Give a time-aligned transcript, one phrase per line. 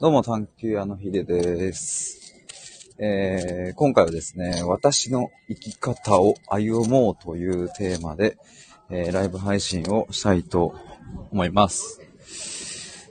[0.00, 2.34] どうも、探求屋のひでです。
[2.96, 8.38] えー、今回はですね、私の生き方を歩もうというテーマで、
[8.88, 10.74] えー、ライブ配信をしたいと
[11.30, 12.00] 思います。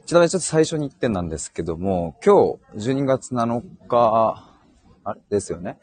[0.07, 4.49] ちなみにちょっと最初に1点なんですけども、今日12月7日、
[5.03, 5.21] あれ？
[5.29, 5.77] ですよね、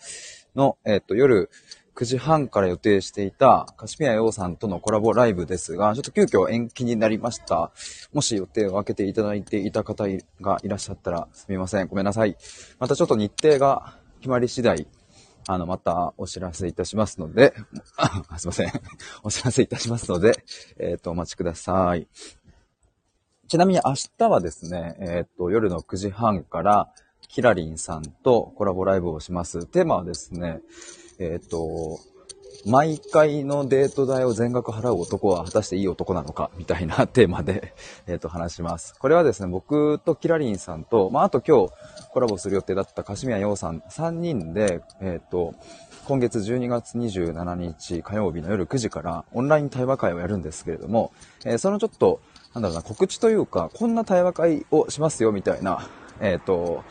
[0.57, 1.50] の、えっ、ー、と、夜
[1.96, 7.72] 9時半から予定していた、カシミヤヨウさんとのコラボライブですが、ちょっと急遽延期になりました。
[8.12, 10.04] もし予定を空けていただいていた方
[10.43, 11.88] がいらっしゃったらすみません。
[11.88, 12.36] ごめんなさい。
[12.79, 14.86] またちょっと日程が決まり次第、
[15.48, 17.54] あの、またお知らせいたしますので、
[18.36, 18.72] すいません。
[19.24, 20.44] お知らせいたしますので、
[20.79, 22.07] えっ、ー、と、お待ちください。
[23.49, 26.93] ちなみに明日はですね、えっ、ー、と、夜の9時半から、
[27.29, 29.66] キラリンさんとコラボライブをします。
[29.66, 30.60] テーマはですね、
[31.18, 31.98] えっ、ー、と、
[32.64, 37.74] 毎回のデート代を全額払う男は果たしていい男なのかみたいなテーマで、
[38.08, 38.94] えっ、と、話します。
[38.98, 41.72] これはですね、僕とキラリンさんと、まあ、あと今日
[42.12, 45.54] コラボする予定だったカシミヤヨウさん3人で、えっ、と、
[46.06, 51.12] 今月12月27日火曜日の夜9時からオンライン対話会をやるんですけれども、
[51.44, 52.20] えー、そのちょっと、
[52.54, 55.88] なんだろうな、告知というか、こんな対話会をしますよみたいな、
[56.20, 56.82] えっ、と、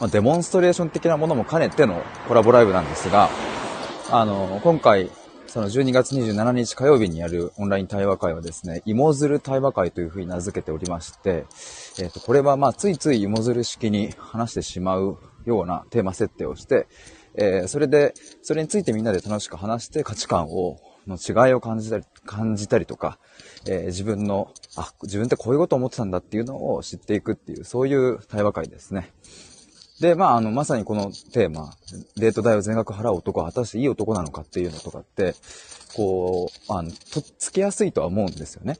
[0.00, 3.30] まあ、デモンストレーション的なものも兼ねてのコラボライブなんですが、
[4.14, 5.10] あの、今回、
[5.46, 11.46] その12月27日火曜日にやるオンライン対話会はですね、芋づる対話会というふうに名付けておりまして、
[11.98, 16.88] えっ、ー、と、これはまあ、ついつい芋づる式に話してしまうようなテーマ設定をして、
[17.36, 20.76] えー、それで、それについてみんなで楽しく話して価値観を、
[21.06, 23.18] の違いを感じたり、感じたりとか、
[23.66, 29.10] えー、自分の、あ、自分ってこういうことを思ってたんだっていうのを知っていくっていう、そういう対話会ですね。
[30.02, 31.70] で、まあ、あの、まさにこのテーマ、
[32.16, 35.36] デート代を全額払う男は果たしていい男なのかっていうのとかって、
[35.94, 38.78] こう、あの、とっつけやすいとは思うんですよね。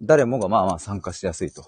[0.00, 1.66] 誰もがまあまあ参加しやすいと。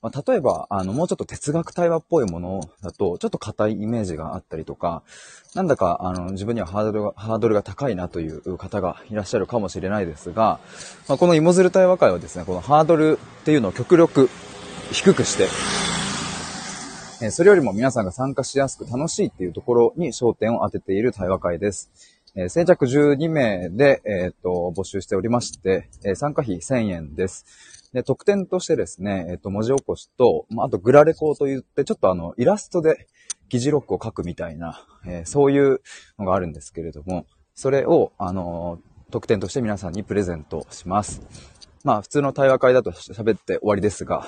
[0.00, 5.02] まあ、例えば、あの、もうちょっと哲学対話っぽいものだと、ちょっと硬いイメージがあったりとか、
[5.54, 10.58] なんだか、あの、自分にはハードルが、ハードルが高いなという方がいらっしゃるかもしれないですが、
[11.06, 14.30] まあ、この芋づる対話会はですね、このハードルっていうのを極力
[14.90, 15.48] 低くして、
[17.22, 21.90] えそれよりも皆さんが参加しやすく楽しいっていうところに焦点を当てている対話会です。
[22.34, 27.90] え先着12名で、えっ、と、募集しておりまして、え参加費1000円です。
[27.92, 33.06] で、特典としてですね、えっ、と、文字起こしと、まあ、あとグラレコと言って、ちょっとあの、イラストで
[33.50, 35.82] 議事録を書くみたいな、えそういう
[36.18, 38.78] のがあるんですけれども、それを、あの
[39.10, 41.20] 特典として皆さんにプレゼントします。
[41.84, 44.26] まあ、普通の対話会だと喋って終わりですが、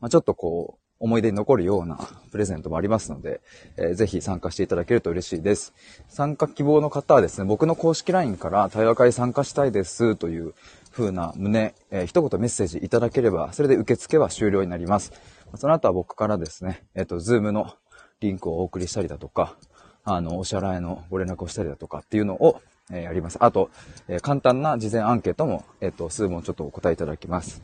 [0.00, 1.98] まあ、ちょっとこう、思い出に残るような
[2.30, 3.40] プレゼントもありますので、
[3.76, 5.74] えー、ぜひ参加していただけると嬉しいです。
[6.08, 10.54] 参加希望の方はですね、僕の公式 LINE から対話会参加したいですという
[10.92, 15.12] 風な旨、えー、一言メッセージいただければ、それで受付は終了になります。
[15.56, 17.74] その後は僕からですね、えっ、ー、と、 Zoom の
[18.20, 19.56] リンクをお送りしたりだとか、
[20.04, 22.60] あの、お支払いのご連絡をしたりだとかっていうのを、
[22.90, 23.38] えー、やります。
[23.40, 23.70] あと、
[24.06, 27.60] えー、簡単な事前アンケートも、えっ、と、数問ちょっとお答えいただきます。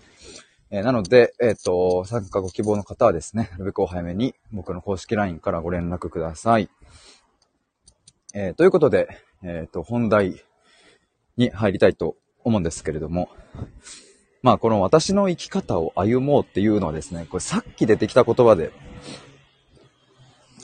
[0.70, 6.68] えー、なので、えっ、ー、と、参加ご希望の方はですね、なるべくお早めに僕の公式 LINE からご連絡ください。
[8.34, 9.08] えー、ということで、
[9.42, 10.44] えっ、と、本題
[11.38, 13.30] に入りたいと思うんですけれども、
[14.42, 18.72] まあ、この私の生き方を歩もうっていうのはですね、これさっき出てきた言葉で、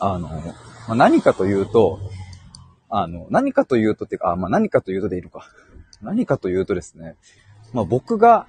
[0.01, 0.45] あの、ま
[0.89, 1.99] あ、何かというと、
[2.91, 5.49] あの、何かというとっていうか、あまあ、何かというとでいいのか。
[6.03, 7.17] 何かというとですね、
[7.73, 8.47] まあ、僕が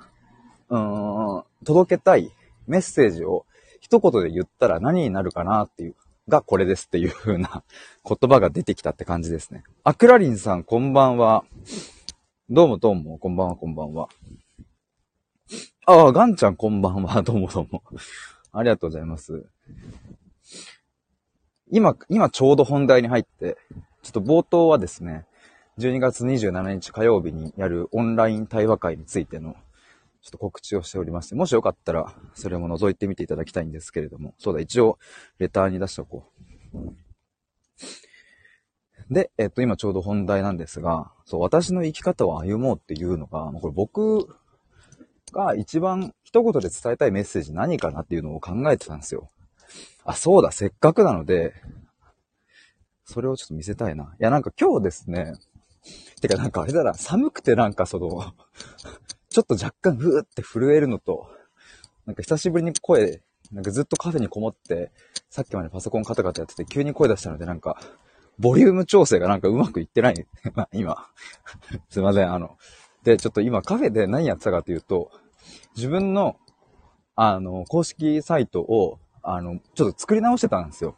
[0.69, 2.31] うん、届けたい
[2.67, 3.45] メッセージを
[3.79, 5.95] 一言で言ったら何になるかなっていう、
[6.27, 7.63] がこれですっていう風な
[8.03, 9.63] 言葉が出てきたって感じですね。
[9.83, 11.45] あ、クラリンさんこんばんは。
[12.49, 14.09] どうもどうも、こんばんはこんばんは。
[15.85, 17.21] ああ、ガンちゃんこんばんは。
[17.21, 17.83] どうもどうも。
[18.51, 19.45] ありがとうございます。
[21.71, 23.57] 今、今ちょうど本題に入って、
[24.01, 25.25] ちょっと冒頭はですね、
[25.77, 29.55] 12月27日火曜日にやるオンライン対話会についての
[30.25, 34.97] ちょっと告知をしておりまして、もしよかったら、それも覗いてみていただきたいんですけれども、そうだ、一応、
[35.37, 36.31] レターに出しておこ
[36.73, 36.77] う。
[39.13, 44.35] で、えっと、今ちょうど本題なんですが、そう、私の生き方を歩もうっていうのが、これ僕
[45.31, 49.29] が一番一言で伝えたいメッセージ何かなっていうのを考えてたんですよ。
[50.05, 51.53] あ、そうだ、せっかくなので、
[53.03, 54.05] それをちょっと見せたいな。
[54.05, 55.35] いや、なんか今日ですね、
[56.19, 58.33] てかなんかあれだな、寒くてなんかその
[59.35, 61.27] ちょっと若干ふーって震えるのと、
[62.05, 63.21] なんか久しぶりに声、
[63.51, 64.93] なんかずっとカフェにこもって、
[65.29, 67.77] さっきまでパソコンカタカタやってて急に声出したのでなんか、
[68.39, 70.25] ボリューム調整がなんかうまくいってない。
[70.71, 71.05] 今。
[71.91, 72.31] すいません。
[72.31, 72.57] あの、
[73.03, 75.11] で、ちょっと今カフェで何やってたかというと、
[75.75, 76.37] 自分の、
[77.17, 80.95] あの、公式サイトを、あの、ちょっと作り直してたんですよ。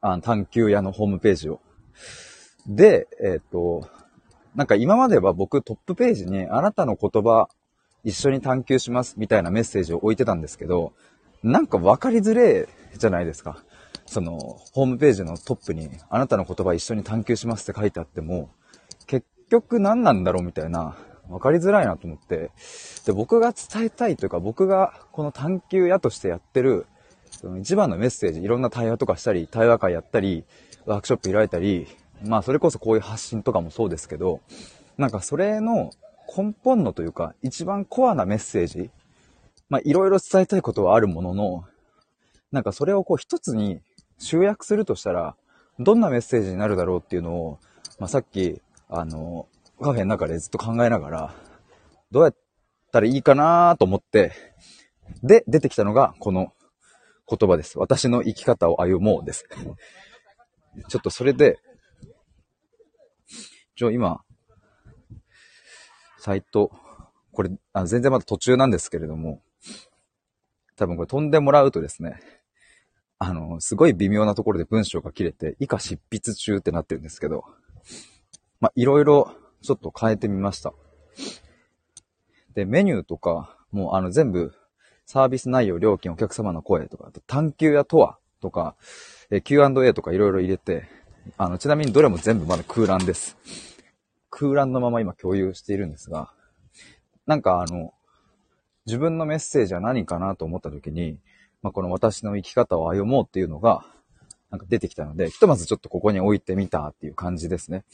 [0.00, 1.60] あの、探求屋のホームページを。
[2.66, 3.88] で、えっ、と、
[4.54, 7.48] なんか今までは僕トップページにあなたの言葉
[8.04, 10.92] 一緒に探求しますみたいなメッセージを置いてたんですけど、
[11.42, 13.62] なんか分かりづれじゃないですか。
[14.06, 14.38] その、
[14.72, 18.50] ホームページのトップにあなたの言葉一緒に探求しますって書いてあっても、
[19.06, 20.96] 結局何なんだろうみたいな、
[21.28, 22.50] 分かりづらいなと思って、
[23.06, 26.86] で、僕が伝えたいというか、僕がこの探求屋としてやってる、
[27.30, 30.44] その一番のメッセージ、いろんな対話とかしたり、対話会やったり、
[30.84, 31.86] ワークショップ開いたり、
[32.24, 34.40] まあそれこそこういう発信とかもそうですけど、
[34.98, 35.90] なんかそれの
[36.36, 38.90] 根本のというか、一番コアなメッセージ、
[39.68, 41.64] まあいろいろ伝えたいことはあるものの、
[42.50, 43.80] なんかそれをこう一つに
[44.18, 45.36] 集約するとしたら、
[45.78, 47.58] どんなメッセージになるだろうっていうのを、
[47.98, 49.46] まあさっき、あの、
[49.80, 51.34] カフェの中でずっと考えながら、
[52.10, 52.34] どうやっ
[52.92, 54.32] たらいいかなと思って、
[55.22, 56.52] で、出てきたのがこの
[57.28, 57.78] 言葉です。
[57.78, 59.46] 私の生き方を歩もうです。
[60.88, 61.58] ちょっとそれで、
[63.82, 64.20] ちょ、今、
[66.20, 66.70] サイト、
[67.32, 69.42] これあ、全然まだ途中なんですけれども、
[70.76, 72.20] 多分これ飛んでもらうとですね、
[73.18, 77.44] あの、すごい微妙なところで文章が切れて、以下執筆中ってなってるんですけど、
[78.60, 80.72] まあ、いろいろちょっと変えてみました。
[82.54, 84.54] で、メニューとか、もうあの全部、
[85.06, 88.76] サービス内容、料金、お客様の声とか、と探求やとはとか、
[89.42, 90.88] Q&A とかいろいろ入れて、
[91.36, 93.36] あの、ちなみにどれも全部まだ空欄です。
[94.32, 96.32] 空欄のまま今共有しているんですが、
[97.26, 97.92] なんかあの、
[98.86, 101.18] 自分のメッセージは何かなと思った時に、
[101.62, 103.84] まあ、この私の生き方を歩もうっていうのが、
[104.50, 107.84] なんか出てきたので、ひとまずちょっとここに置いてみたっていう感じですね。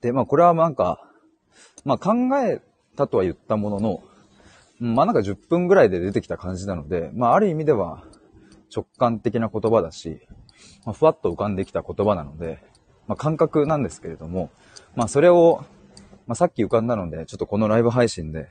[0.00, 1.06] で、まあこれはなんか、
[1.84, 2.60] まあ考え
[2.96, 4.02] たとは言ったものの、
[4.80, 8.02] まあなんか10分ぐらいで出てきた感じなので、まあある意味では
[8.74, 10.20] 直感的な言葉だし、
[10.86, 12.64] まあ、ふわっと浮かんできた言葉なので、
[13.06, 14.50] まあ感覚なんですけれども、
[14.94, 15.64] まあそれを、
[16.26, 18.48] まあさっき浮かんだので、ちょっとこのライブ配信で、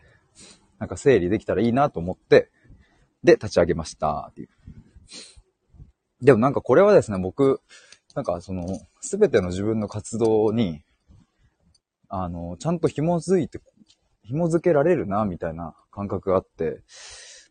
[0.79, 2.49] なんか整理できたらいいなと思って、
[3.23, 4.49] で、立ち上げましたっていう。
[6.21, 7.61] でもなんかこれはですね、僕、
[8.15, 8.65] なんかその、
[8.99, 10.83] すべての自分の活動に、
[12.09, 13.59] あの、ちゃんと紐づいて、
[14.23, 16.81] 紐づけられるな、みたいな感覚があって、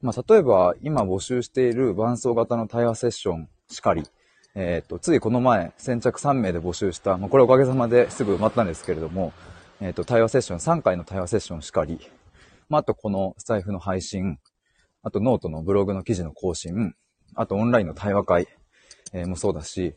[0.02, 4.02] まあ、例えば、今募集している伴走型の対話セッションしかり、
[4.55, 9.32] えっ、と、ついこの前、先着3名で募集した、まあ、これおかげさまですぐ埋まったんですけれども、
[9.81, 12.00] えっ、と、対話セッション、3回の対話セッションしかり、
[12.69, 14.38] まあ、あとこのスタイフの配信、
[15.02, 16.94] あとノートのブログの記事の更新、
[17.35, 18.49] あとオンラインの対話会、
[19.12, 19.94] えー、もそうだし、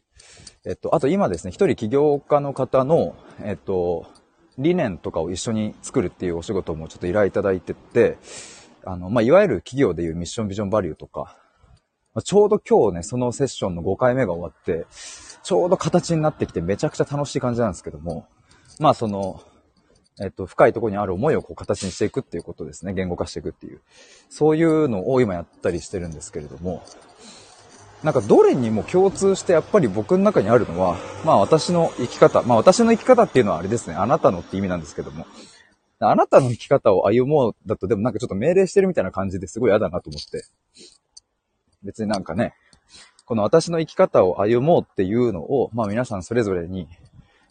[0.65, 4.05] えっと、あと今ですね、一人起業家の方の、えっと、
[4.57, 8.17] 理念とかを一緒に作るっていうお仕事もちょっと依頼いただいてて、
[8.85, 11.37] あの、まあ、いわゆる企業でいうミッションビジョンバリューとか、
[12.13, 14.85] まあ、ちょうど今日ね、そのセッションの5回目が終わって、
[15.43, 18.27] ちょうど形になってきてめちゃくちゃ楽しい感じなんですけども、
[18.79, 19.41] まあその、
[20.21, 22.93] えっと、深いところにある思いをこう形にしていくっていうことですね。
[22.93, 23.81] 言語化していくっていう。
[24.29, 26.83] そういうのを今やったりしてるんですけれども、
[28.03, 32.43] なんかどれにも共通してやっぱり僕の中にあるのは、まあ私の生き方。
[32.43, 33.95] まあ私の生き方っていうのはあれですね。
[33.95, 35.25] あなたのって意味なんですけども。
[35.99, 40.45] あなたの生き方を歩もうだとでもなんかちょっと命令してるみたいな感じですごい嫌だなと思って。
[41.83, 42.53] 別になんかね、
[43.25, 46.87] この私の生き方を歩もうっていうのを、まあ皆さんそれぞれに、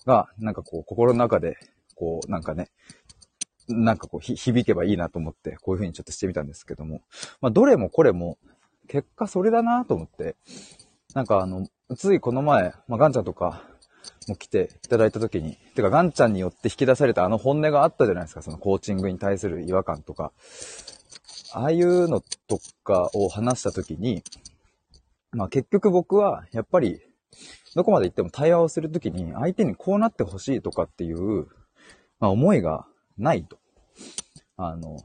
[0.07, 1.57] が、なんかこう心の中で、
[1.95, 2.71] こうなんかね、
[3.69, 7.03] なんかこう響けばいいなと思って、こういう風にちょっとしてみたんですけども。
[7.41, 8.39] まあどれもこれも、
[8.89, 10.37] 結果それだなと思って、
[11.15, 13.63] なんかあの、ついこの前、まあ、ガンちゃんとか
[14.29, 20.33] も来ていただいた時に、てかガンちゃんによって引き出されたあの本音があったじゃないですか、そのコーチングに対する違和感とか。
[21.55, 24.23] ああいうのとかを話した時に、
[25.33, 27.01] まあ結局僕はやっぱり
[27.75, 31.47] どこまで行っても対話をするときに相手にこうなってほしいとかっていう、
[32.21, 32.87] まあ思いが
[33.19, 33.59] ないと。
[34.57, 34.99] あの、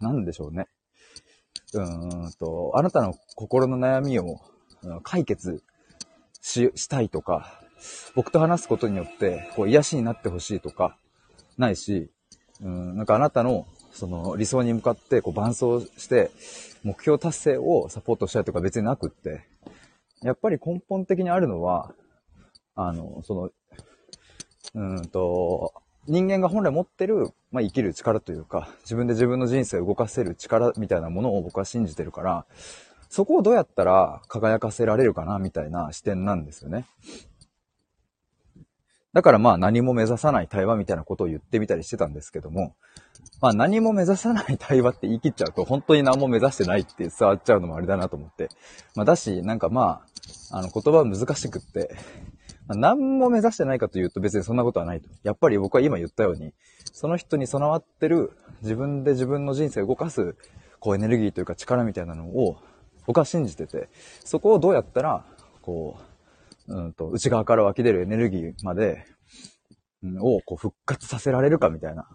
[0.00, 0.66] なんでしょうね。
[1.74, 4.40] うんと、あなたの心の悩みを
[5.02, 5.62] 解決
[6.40, 7.60] ししたいとか、
[8.14, 10.96] 僕と話すことによって、こう、癒しになってほしいとか、
[11.58, 12.10] ないし、
[12.60, 13.66] うん、なんかあなたの、
[13.96, 16.30] その理想に向かって、こう、伴走して、
[16.84, 19.44] 目標達成をサポートしたいとか別になくって、
[20.22, 21.94] やっぱり根本的にあるのは、
[22.74, 23.50] あの、その、
[24.74, 25.72] うんと、
[26.06, 32.46] 人間が本来持ってる、まあ、生きる力というか、自分で自分の人生を動かせる力みたいなものを僕は信じてるから、
[33.08, 36.84] そこをどうやったら輝かせられるかな、みたいな視点なんですよね。
[39.16, 42.76] だからまあ何も目指さない対話みたいなことを言ってみたりしてたんですけども、
[43.40, 48.50] まあ何も目指さない対話って言い切っちゃうと本当に何も目指してないって伝わっちゃうのもあれだなと思って。
[48.94, 50.02] まあだし、なんかま
[50.50, 51.96] あ、あの言葉難しくって、
[52.66, 55.08] まあ、何も目指してないかというと別にそんなことはないと。
[55.22, 56.52] やっぱり僕は今言ったように、
[56.92, 60.36] その人に備わってる自分で自分の人生を動かす、
[60.78, 62.58] こうエネルギーというか力みたいなのを
[63.06, 63.88] 僕は信じてて、
[64.26, 65.24] そこをどうやったら、
[65.62, 66.02] こう、
[66.68, 69.04] うんと、内側から湧き出るエネルギーまで、
[70.02, 72.06] うん、をこう復活させられるかみたいな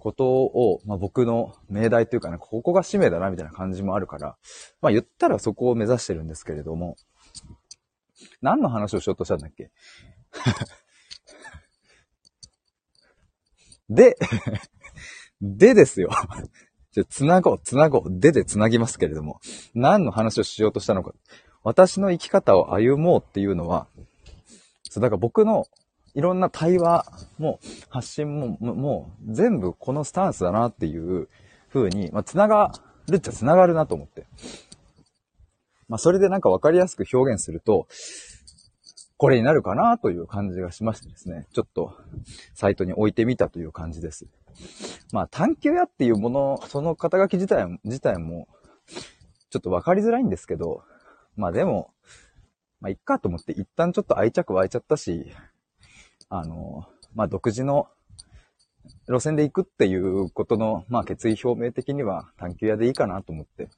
[0.00, 4.36] ことを、まあ、僕の命題というかね、ここが使命だなみたいな感じもあるから、
[4.80, 6.96] まあ言ったらそこを目指してるんですけれども、
[8.42, 9.70] 何の話をしようとしたんだっけ？
[13.88, 14.16] で、
[15.40, 16.10] でですよ。
[16.92, 18.04] じゃ、つなごう、つなごう。
[18.08, 19.40] ででつなぎますけれども、
[19.74, 21.12] 何の話をしようとしたのか。
[21.66, 23.88] 私の生き方を歩もうっていうのは、
[24.88, 25.66] そう、だから僕の
[26.14, 27.04] いろんな対話
[27.38, 27.58] も
[27.88, 31.28] 発信も、もう全部このスタンスだなっていう
[31.72, 32.70] 風に、まあ、つなが
[33.08, 34.26] るっちゃつながるなと思って。
[35.88, 37.88] まあ、それでなんかわかりやすく表現すると、
[39.16, 41.96] これになるかなという感じがしましてですね、ちょっと
[42.54, 44.28] サイトに置いてみたという感じです。
[45.10, 48.46] まあ、探求屋っていうもの、その肩書き自体自体も、
[49.50, 50.84] ちょっとわかりづらいんですけど、
[51.36, 51.92] まあでも、
[52.80, 55.32] まあ、いっかと思って一旦ちょっと愛着湧いちゃったし、
[56.28, 57.88] あの、まあ、独自の
[59.08, 63.68] 路線で行くっていうことの、まあ、決意表明的には探求屋でいいかなと思って。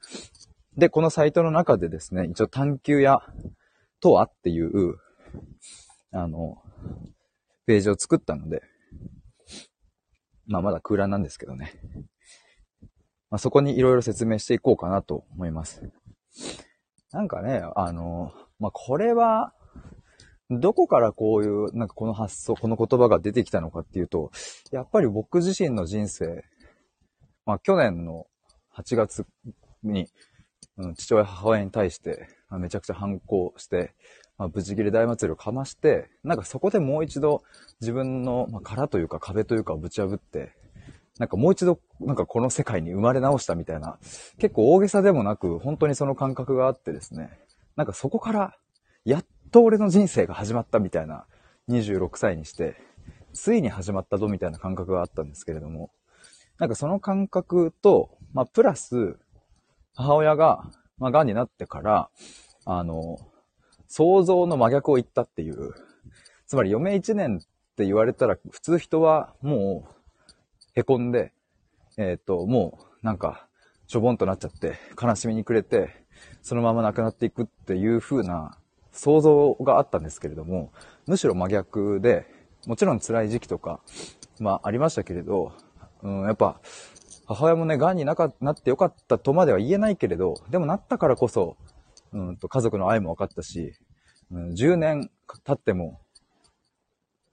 [0.77, 3.23] で、このサイトの中でですね、一応探求屋
[4.00, 4.97] とはっていう、
[6.12, 6.62] あの、
[7.67, 8.62] ページを作ったので、
[10.47, 11.73] まあまだ空欄なんですけどね。
[13.31, 15.83] まあそこにいろいろ説明していこうかなと思います。
[17.12, 19.53] なんかね、あの、まあこれは、
[20.50, 24.31] どこからこういう、なんかこの発想、この言葉が出てきたのかっていうと、
[24.71, 26.45] やっぱり僕自身の人生、
[27.45, 28.27] まあ去年の
[28.75, 29.27] 8月
[29.83, 30.09] に、
[30.77, 33.95] うん、父親母親に対して、まあ、めちゃくちゃ反抗して、
[34.38, 37.43] まあ、無事切れ大祭りをかまして、なんかそこでもう一度
[37.81, 40.53] 自分の、まあ、殻というか壁というかをぶち破って、
[41.19, 43.99] なんかもう一度、なんかこの世界に生まれ直したみたいな、
[44.39, 47.31] 結構大げさでもなく、本当にその感覚があってですね、
[47.77, 48.57] なんかそこから、
[49.05, 51.27] やっと俺の人生が始まったみたいな、
[51.69, 52.77] 26歳にして、
[53.35, 55.91] ついに始まったぞみたいな感覚があったんですけれども、
[56.59, 59.19] なんかその感覚と、まあ、プラス、
[59.95, 62.11] 母親が、まあ、癌になってから、
[62.65, 63.19] あの、
[63.87, 65.73] 想像の真逆を言ったっていう。
[66.47, 67.47] つまり余命1年っ
[67.77, 69.98] て言われたら、普通人はもう、
[70.78, 71.32] 凹んで、
[71.97, 73.49] えっ、ー、と、もう、なんか、
[73.87, 76.04] しょぼんとなっちゃって、悲しみに暮れて、
[76.42, 78.58] そのまま亡くなっていくっていう風な
[78.92, 80.73] 想像があったんですけれども、
[81.06, 82.26] むしろ真逆で、
[82.66, 83.80] もちろん辛い時期とか、
[84.40, 85.52] まあありましたけれど、
[86.02, 86.61] うん、やっぱ、
[87.26, 91.56] 母親もね、癌になかなってよかったとまでは言えないけれど、でもなったからこそ、
[92.12, 93.75] うんと家族の愛も分かったし、
[94.30, 95.11] うん、10年
[95.44, 96.00] 経っても、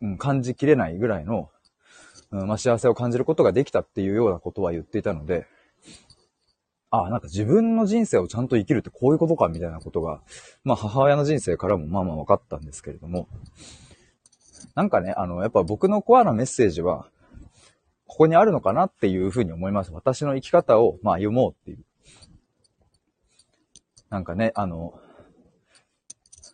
[0.01, 1.49] うん、感じきれないぐらいの、
[2.39, 5.48] うんまあ、幸せを感じることができたっていうようなことは言っていたので、
[6.92, 10.22] ああ、なんか自分の人生をちゃんと生きるってこういうことかみたいなことが、
[10.63, 13.27] まあ母親の人生からもまあまあ分かったんですけれども、
[14.75, 17.10] なんかね、あの、やっぱ僕のコアなメッセージは、
[18.08, 19.92] ここにあるのかなっていうふうに思います。
[19.92, 21.84] 私の生き方を、まあ、読もうっていう。
[24.10, 25.00] なんかね、あの、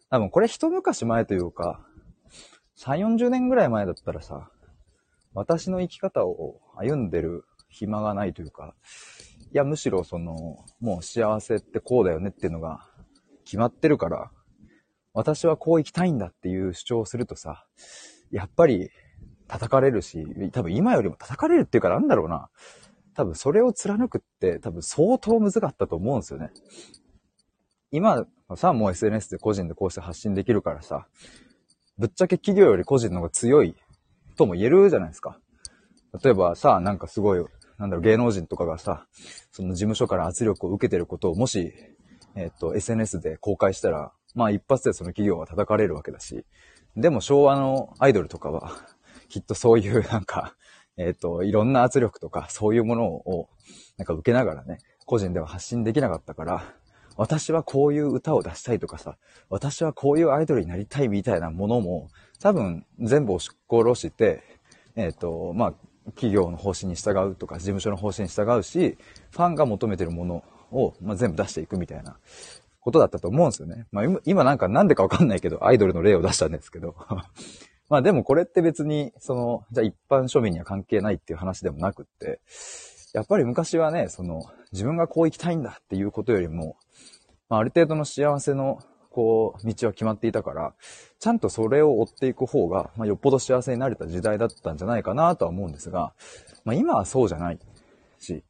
[0.09, 1.85] 多分これ一昔前というか、
[2.77, 4.49] 3、40年ぐらい前だったらさ、
[5.33, 8.75] 私の生き方を歩んでる暇がないというか、
[9.53, 12.87] いや、むしろその、もう幸せってこうだよねっていうのが
[13.45, 14.31] 決まってるから、
[15.13, 17.65] 私はこう生きたいんだっていう主張をするとさ、
[18.31, 18.89] やっぱり
[19.47, 22.49] 叩かれるし、多分今よりも叩かれるっていうかなんだろうな。
[23.13, 26.51] 多分それを貫くって多分相当難かったと思うんですよね。
[27.91, 31.07] 今さ、もう SNS で個人でこうして発信できるからさ、
[31.97, 33.75] ぶっちゃけ企業より個人の方が強い
[34.41, 35.37] とも言えるじゃないですか。
[36.23, 37.45] 例えばさ、なんかすごい、
[37.77, 39.05] なんだろう、芸能人とかがさ、
[39.51, 41.73] その事務所から圧力を受けてることをもし、
[42.35, 46.45] えっ、と、SNS で公開したら、まあ一発でその企業は叩かれるわけだし、
[46.95, 48.71] でも昭和のアイドルとかは、
[49.29, 50.55] きっとそういうなんか、
[50.97, 53.49] えっ、と、いろんな圧力とか、そういうものを、
[53.97, 56.73] なんか受けながらね、個人では発信できなかったから、
[57.17, 59.17] 私はこういう歌を出したいとかさ、
[59.49, 64.43] 私はこういうアイドルになりたいみたいなものも、多分全部押し殺して、
[64.95, 65.73] えっ、ー、と、まあ、
[66.11, 68.97] 企業の方針に従うとか、事務所の方針に従うし、
[69.31, 72.17] ファンが求めてるものを、まあ、全部出していくみたいな
[72.79, 73.85] ことだったと思うんですよね。
[73.91, 76.95] まあ、今なんかなんでかわかんないけど、アイドルの例を出したんですけど、
[77.89, 82.39] まあでもこれって別に、その、じゃあ一般庶民には関係ないっていう話でもなくって、
[83.13, 86.77] やっぱり昔はね、その、自分がこう生きたいんだっていうことよりも、
[87.51, 88.79] まあ、ある程度の幸せの、
[89.09, 90.73] こう、道は決まっていたから、
[91.19, 96.13] ちゃんとそれを追っていく方が、まあ、よっぽど幸せになれた時代だったんじゃないかなとは思うんですが、
[96.63, 97.59] まあ、今はそうじゃない
[98.19, 98.45] し、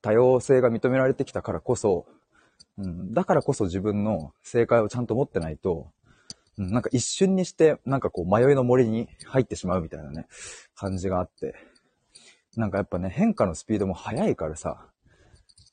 [0.00, 2.06] 多様性が認められてきたからこそ、
[2.78, 5.90] うん、だからこそ自分の正解をちゃんと持ってないと、
[6.56, 10.28] うん、なんか一瞬にして、なんかこう迷いの森に入ってしまうみたいなね、
[10.74, 11.54] 感じがあって、
[12.56, 14.86] なんかやっぱね、変化のスピードも速いからさ、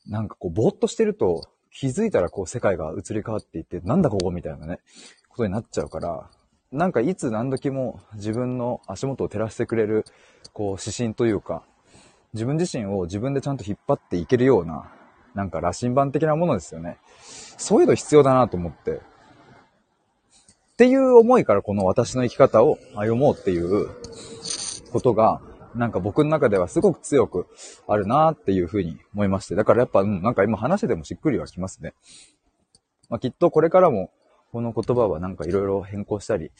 [0.06, 4.80] なんかこう、ぼーっとしてると、気づいたらこう世界が移り変わっていって、なんだここみたいなね、
[5.30, 6.30] ことになっちゃうから、
[6.72, 10.06] なんかいつ何時も自分の足元を照らしてくれる、
[10.54, 11.64] こう指針というか、
[12.34, 14.92] 自分自身を自分でちゃんと引っ張っていけるような、
[15.36, 16.98] なんか羅針盤的なものですよね。
[17.58, 18.92] そういうの必要だなと思って。
[18.92, 23.90] っていう思いからこの私の生き方を歩もうっていう
[24.92, 25.42] ことが、
[25.76, 27.48] なんか僕の中ではすごく強く
[27.88, 29.56] あるなっていうふうに思いまして。
[29.56, 31.94] だからやっぱ、うん、なんか今話しててもしっくりはきますね。
[33.10, 34.12] まあ、きっとこれからも
[34.52, 36.52] この言葉はなんかいろいろ変更したり、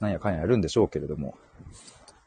[0.00, 1.34] なんやかんややるんでしょうけれども、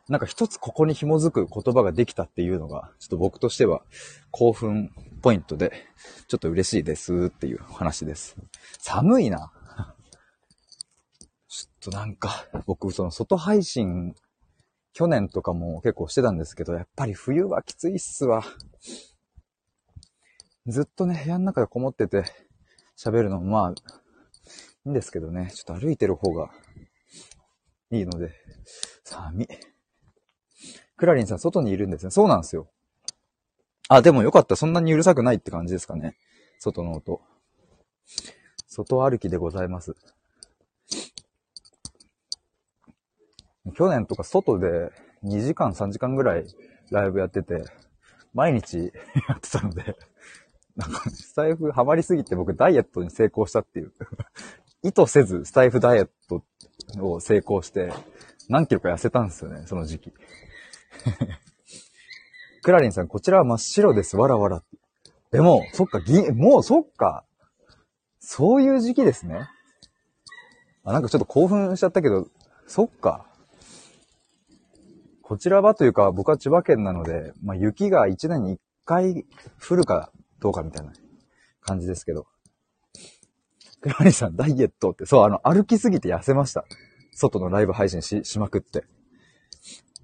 [0.09, 3.83] なんか一つここに紐づく言葉ができたっていうのが、ちょっと僕としては
[4.31, 5.71] 興奮ポイントで、
[6.27, 8.35] ちょっと嬉しいですっていう話です。
[8.79, 9.51] 寒いな。
[11.47, 14.15] ちょっとなんか、僕その外配信
[14.93, 18.43] 去年とかも結構してたんですけど、やっぱり冬はきついっすわ。
[20.67, 22.25] ずっとね、部屋の中でこもってて
[22.97, 23.73] 喋るのもまあ、い
[24.85, 26.51] いんですけどね、ちょっと歩いてる方が
[27.91, 28.31] いいので、
[29.03, 29.47] 寒い。
[30.97, 32.11] クラリンさん、外にいるんですね。
[32.11, 32.69] そうなんですよ。
[33.89, 34.55] あ、でもよかった。
[34.55, 36.15] そんなにうるさくないって感じですかね。
[36.59, 37.21] 外の音。
[38.67, 39.95] 外歩きでございます。
[43.71, 44.91] 去年とか外で
[45.23, 46.45] 2時間3時間ぐらい
[46.89, 47.63] ライブやってて、
[48.33, 48.77] 毎日
[49.27, 49.95] やってたので、
[50.75, 53.93] なんか、スタイフハマりすぎて僕ダイエットに成功したっていう
[54.83, 56.43] 意図せずスタイフダイエット
[56.99, 57.91] を成功して、
[58.49, 60.13] 何キロか痩せたんですよね、その時期。
[62.63, 64.17] クラリンさん、こちらは真っ白です。
[64.17, 64.63] わらわら。
[65.31, 67.25] でも、そっか、ぎ、もうそっか。
[68.19, 69.47] そういう時期ですね。
[70.83, 72.27] あ、なんかちょっと興奮しちゃったけど、
[72.67, 73.25] そっか。
[75.31, 79.25] こちらはというか、僕は千葉県なので、まあ、雪が1年に1回
[79.65, 80.91] 降るかどうかみたいな
[81.61, 82.27] 感じですけど。
[83.79, 86.65] クラリさん、ダイエットって、そう、あの、歩きすぎて痩せました。
[87.13, 88.83] 外のライブ配信し、しまくって。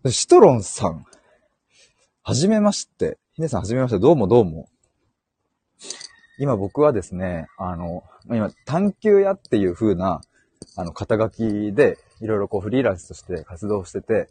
[0.10, 1.04] シトロンさん、
[2.24, 3.18] はじめまして。
[3.34, 4.00] ヒネさん、はじめまして。
[4.00, 4.70] どうもどうも。
[6.40, 10.22] 今僕はですね、あの、今、探求屋っていう風な、
[10.78, 14.30] あの、肩書きで、いろいろこうフリーランスとして活動してて、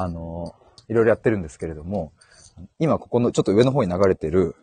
[0.00, 0.54] あの、
[0.88, 2.12] いろいろやってるんですけれども、
[2.78, 4.54] 今ここのちょっと上の方に流れてる、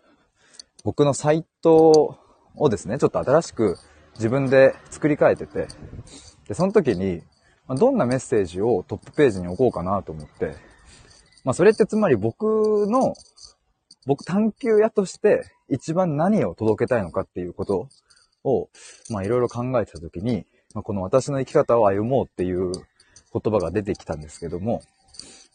[0.83, 2.17] 僕のサイト
[2.55, 3.77] をですね、ちょっと新しく
[4.15, 5.67] 自分で作り変えてて、
[6.47, 7.21] で、その時に、
[7.69, 10.55] どんなメッセージをトップページに置こうかなと思って、
[11.43, 13.13] まあそれってつまり僕の、
[14.05, 17.87] 僕探求屋として一番何を届けたいのかっていうこと
[18.43, 18.69] を、
[19.09, 24.81] まあいろいろ考えてた時に、まあ、この私の生き方を歩もうっていう言葉が出てきたんですけども、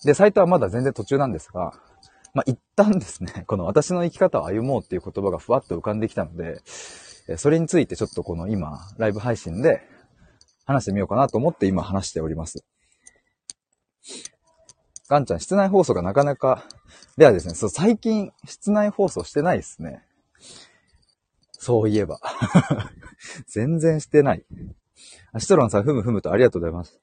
[0.04, 1.72] で、サイトはまだ全然途中なんですが、
[2.34, 6.60] まあ、一旦ですね、 この私の生き方を歩もうっていう言葉がふわっと浮かんできたので、
[7.36, 9.82] それについてちょっとこの今、ライブ配信で
[10.64, 12.64] 話してみようかなと思って今話しております。
[15.08, 16.64] ガンちゃん、室内放送がなかなか、
[17.16, 20.02] ではですね、そう、最近、室内放送してないですね。
[21.52, 22.20] そういえば。
[23.48, 24.44] 全然してない。
[25.32, 27.00] アシトロンさん、ふむふむとありがとうございます。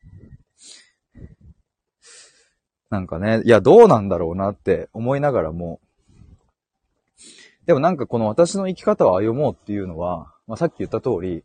[2.96, 5.82] なんかね、いや、どうなんだろうなって思いながらも、
[7.66, 11.44] でもなんかこの私の生き方を歩もうっていうのは、まあ、さっき言った通り、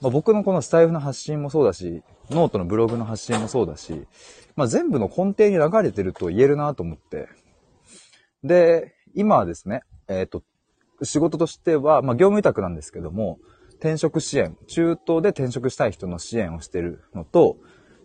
[0.00, 4.06] まあ、僕のこのスタイフの発信もそうだし、ノートのブログの発信もそうだし、
[4.56, 7.28] まあ、全部の根底に流れてると言えるなと思って。
[8.42, 10.42] で、今はですね、えっ、ー、と、
[11.02, 13.38] 仕事としては、まあ、業務委託なんですけども、
[13.72, 17.58] 転職支援、中途で転職したい人の支援をしてるのと、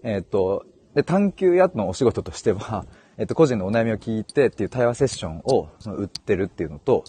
[0.03, 2.85] えっ、ー、と、で、探求屋のお仕事としては、
[3.17, 7.03] えっと、個人のお悩みを聞いてっていう対話セッションを売ってるっていうのと、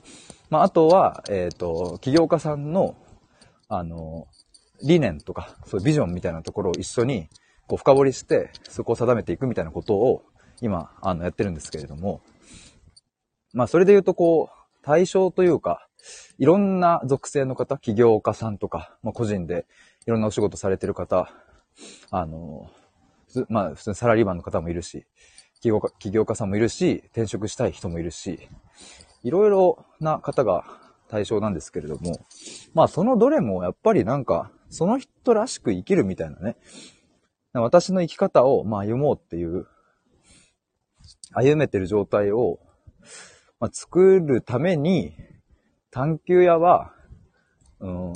[0.51, 2.97] まあ、あとは、えっと、起業家さんの、
[3.69, 4.27] あの、
[4.83, 7.29] 理念とか、そういうビジョンみたいなところを一緒に、
[7.67, 10.23] こう、深掘りして、そこを定めていくみたいなことを、
[10.61, 12.21] 今、あの、やってるんですけれども、
[13.53, 15.89] まあ、それで言うと、こう、対象というか、
[16.39, 19.67] いろんな属性の方、起業家さんとか、まあ、個人で
[20.07, 21.33] いろんなお仕事されてる方、
[22.11, 22.71] あの、
[23.49, 25.07] まあ、普通にサラリーマンの方もいるし、
[25.61, 28.49] 起業家起業家さんもいるし、転職したい人もいるし、
[29.23, 30.65] いろいろな方が
[31.09, 32.21] 対象なんですけれども、
[32.75, 36.57] まあそのどれもやっぱりなんか、その人らしく生きるみたいなね、
[37.53, 39.67] 私の生き方をまあ歩もうっていう、
[41.33, 42.61] 歩めてる状態を、
[43.61, 45.15] まあ、作るために、
[45.91, 46.93] 探求屋は、
[47.81, 48.13] うん、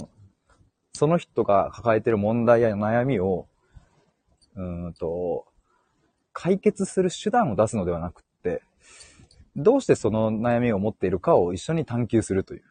[0.93, 3.49] その人が抱えてる問題や悩みを、
[4.61, 5.47] うんと、
[6.33, 8.63] 解決する手段を出すのではなくって、
[9.57, 12.63] どうしてその悩みを持っているかを一緒に探求するという。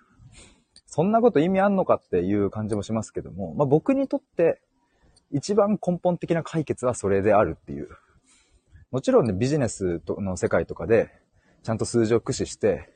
[0.86, 4.62] そんなこと意味あんのかっていう感じもしますけども、まあ、僕にとって
[5.32, 7.90] 一番根本的な解決はそれであるっていう。
[8.92, 11.12] もちろんね、ビジネスの世界とかで、
[11.64, 12.92] ちゃんと数字を駆使して、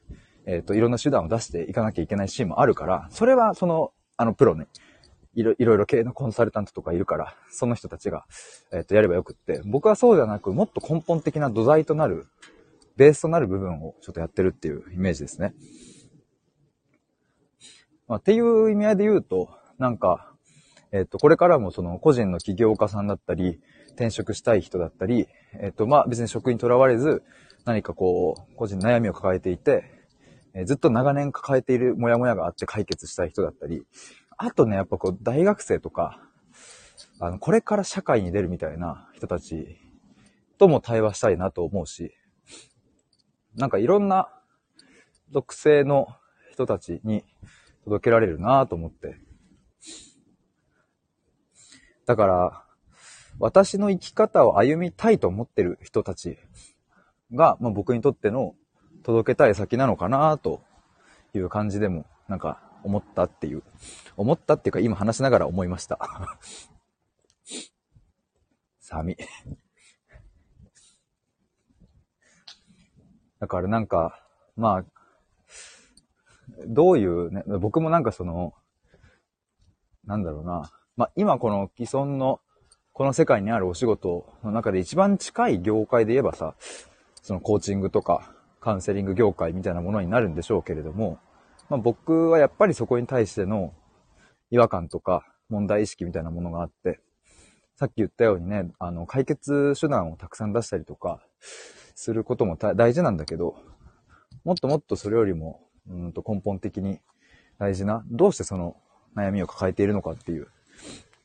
[0.46, 4.68] えっ、ー、と、いろんな手段を出していかなきゃいけないシーンもあるから、それはその、あの、プロね、
[5.36, 8.26] いろいろ系のコンサルタントとかいるから、その人たちが、
[8.72, 12.28] えっ、と、やればよくって、僕はそうじゃなく、もっと根本的な土台となる、
[12.98, 15.56] ベースとなる部分をちょっとやってるっていうイメージですね。
[18.08, 20.32] まあ、っていう意味合いで言うと、なんか、
[20.92, 23.60] えっ、と、これからもその個人の起業家さんだったり、
[23.96, 25.28] 転職したい人だったり、
[25.60, 27.24] えっ、と、まあ、別に職にとらわれず、
[27.66, 30.04] 何かこう、個人悩みを抱えていて、
[30.56, 33.84] え、ずっと長年抱えているモヤモヤがあって解決したい人だったり、
[34.38, 36.20] あとね、やっぱこう、大学生とか、
[37.20, 39.78] あの、これから社会に出るみたいな人たち
[40.58, 42.14] とも対話したいなと思うし、
[43.56, 44.30] なんかいろんな
[45.32, 46.08] 属性の
[46.52, 47.24] 人たちに
[47.86, 49.18] 届けられるなと思って。
[52.06, 52.64] だから、
[53.40, 56.38] 私の生き方を歩みたいと思ってる人たち
[57.34, 58.56] が、まあ、僕にとっての
[59.04, 60.62] 届けたい先なのかなと
[61.34, 63.64] いう感じでも、なんか思ったっていう。
[64.18, 66.00] 思ったっていうか今話しながら思いました。
[68.80, 69.18] 寒い。
[73.40, 74.24] だからなんか、
[74.56, 74.86] まあ、
[76.68, 78.54] どういうね、僕もなんかその、
[80.06, 80.72] なんだろうな。
[80.96, 82.40] まあ今この既存の
[82.94, 86.56] この世界にあるお仕事の中で一番近い業界で言えばさ、
[87.22, 91.20] そのコーチングとかカウンセリング業界みたいなものになるんでしょうけれども、
[91.74, 93.74] まあ、僕はやっぱりそこに対しての
[94.52, 97.00] 違和感とか問題意識みたいなものがあって、
[97.78, 101.20] さっき言ったようにね、あの、解決手段をたくさん出したりとか、
[101.96, 103.56] することも大事なんだけど、
[104.44, 107.00] もっともっとそれよりも、うんと根本的に
[107.58, 108.78] 大事な、どうしてその
[109.16, 110.50] 悩みを抱えているのかっていう、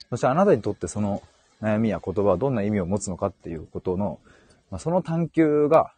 [0.08, 1.22] そしてあなたにとってその
[1.60, 4.18] 悩みや言葉はどんな意味を持つのかっていうことの、
[4.70, 5.92] まあ、その探求が、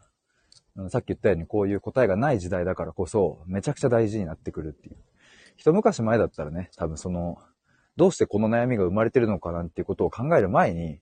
[0.88, 4.96] さっき言ったようにこういう答えがない時代だからこそ、めちゃくちゃ大事になってくるっていう。
[5.56, 7.38] 一昔前だったらね、多分その、
[7.96, 11.00] どうしてこの悩みが生まれてるのかなんていうことを考える前に、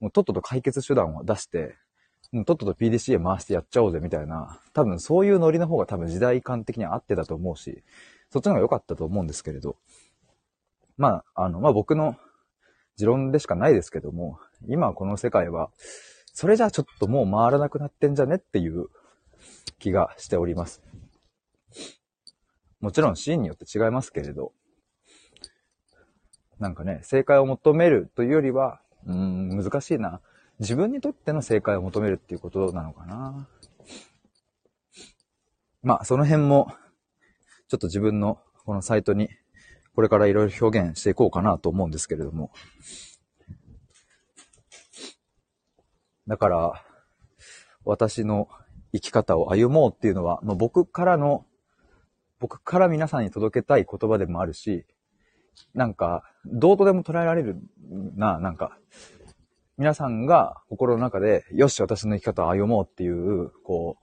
[0.00, 1.76] もうとっとと解決手段を出して、
[2.32, 7.84] もうとっとと PDCA 回してやっちゃおうぜみたいな、多分そういうノリの方が多分時代感的には合ってたと思うし、
[8.30, 9.76] そっちの方が良かったと思うんですけれど、
[10.96, 12.16] まあ、あの、まあ僕の
[12.96, 15.70] 持論でしかないですけども、今この世界は、
[16.32, 18.86] それじゃあちょっともう回らなくなってんじゃねっていう
[19.78, 20.82] 気がしております。
[22.80, 24.52] もちろんシーンによって違いますけれど、
[26.58, 30.20] なんかね、正解を求めるというよりは、うーん、難しいな。
[30.58, 33.48] 自分にとっての正解を求めるっていうことなのかな。
[35.82, 36.72] まあ、その辺も、
[37.68, 39.30] ちょっと自分のこのサイトに、
[39.94, 42.52] これからいろいろ表現していこうかなと思うんですけれども。
[46.26, 46.84] だから、
[47.84, 48.48] 私の
[48.92, 51.44] 生き方を歩もうっていうのは、まあ、僕からの、
[52.38, 54.86] 僕から皆さんに届けたい言葉でもあるし、
[55.74, 57.56] なんか、どうとでも捉えられる
[58.16, 58.78] な、なんか、
[59.76, 63.96] 皆さんが心の中で、よし、私の生き方を歩もうっていう、こ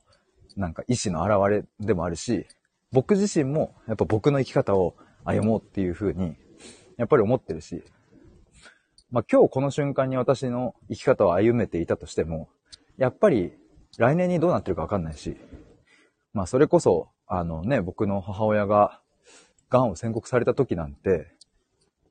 [0.55, 2.47] う、なんか意志の表れでもあるし、
[2.91, 6.35] 僕自身も、やっぱ僕の生き方を歩もうっていう風に、
[6.97, 7.83] やっぱり思ってるし、
[9.11, 12.49] まあ今日この瞬間に私の生き方を歩めていたとしても、
[12.97, 13.53] やっぱり
[13.97, 15.37] 来年にどうなってるかわかんないし、
[16.33, 19.01] まあそれこそ、あのね、僕の母親が
[19.69, 21.33] 癌を宣告された時なんて、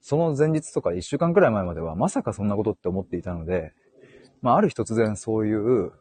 [0.01, 3.73] その前日とか一週間くらい前まではまさかそんなことって思っていたので、
[4.43, 5.93] まあある日突然そういう、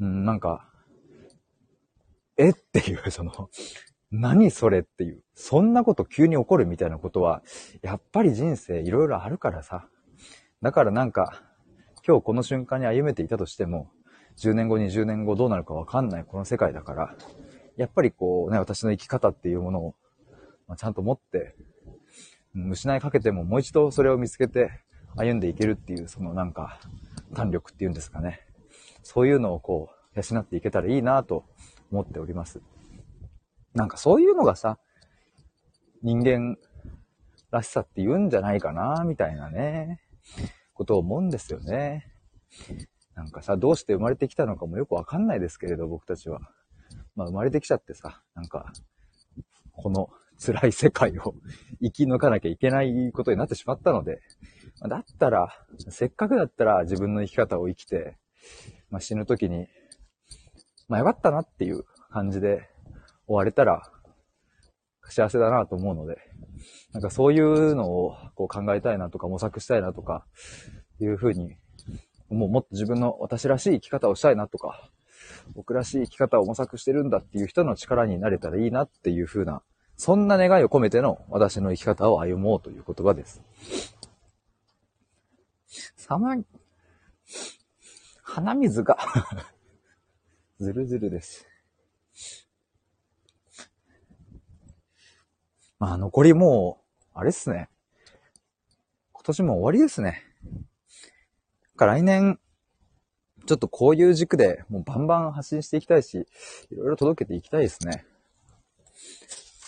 [0.00, 0.68] うん、なんか、
[2.36, 3.48] えっていう、その、
[4.10, 7.42] 何それっていう、そんなこと急に起こるみたいなことは、
[7.82, 9.88] やっぱり人生いろいろあるからさ。
[10.62, 11.42] だからなんか、
[12.06, 13.90] 今日この瞬間に歩めていたとしても、
[14.38, 17.16] 10年後、20年後どうなるかわかんないこの世界だから、
[17.76, 19.94] やっぱりこうね、私の生き方っていうものを、
[20.66, 21.54] ま、ちゃんと持って、
[22.54, 24.70] 失いかけてももう一度それを見つけて
[25.16, 26.80] 歩んでいけるっていう、そのなんか、
[27.34, 28.40] 胆力っていうんですかね。
[29.02, 31.44] そういうのをこう、養っていけたらいいなと
[31.90, 32.60] 思っております。
[33.74, 34.78] なんかそういうのがさ、
[36.02, 36.56] 人間
[37.50, 40.00] らしさって言うんじゃないかな、みたいなね、
[40.74, 42.12] ことを思うんですよね。
[43.14, 46.40] なんかさ、どうして生まれてきたのかもよくわかんないですけれど、僕たちは。
[47.14, 48.72] まあ生まれてきちゃってさ、なんか、
[49.72, 51.34] この辛い世界を
[51.80, 54.20] 生き抜かなきゃいけないことになってしまったので、
[54.88, 55.48] だったら、
[55.88, 58.18] せっかくだったら自分の生き方を生きて、
[58.90, 59.68] まあ、死ぬ時に、
[60.88, 62.68] まあよかったなっていう感じで
[63.26, 63.82] 終われたら
[65.08, 66.18] 幸せだなと思うので、
[66.92, 70.26] なんかそういうのをこう考えたいなとか模索したいなとか
[71.00, 71.56] いうふうに、
[72.30, 74.90] もうもっと自分の私らしい生き方をしたいなとか、
[75.54, 79.62] 僕らしい生き方を模索してるんだっていう人の力になれたらいいなっていうふうな、
[79.96, 83.42] そんな願いを込めての私の生き方を歩もうという言葉です。
[85.96, 86.36] さま、
[88.22, 88.98] 鼻水が
[90.58, 91.46] ずるずるです。
[95.78, 96.80] まあ、残りも
[97.14, 97.68] う、あれっすね。
[99.12, 100.22] 今年も終わりですね。
[101.76, 102.38] か来年、
[103.46, 106.26] ちょっとこういう軸でもうバンバン発信していきたいし、
[106.70, 108.04] いろいろ届けていきたいですね。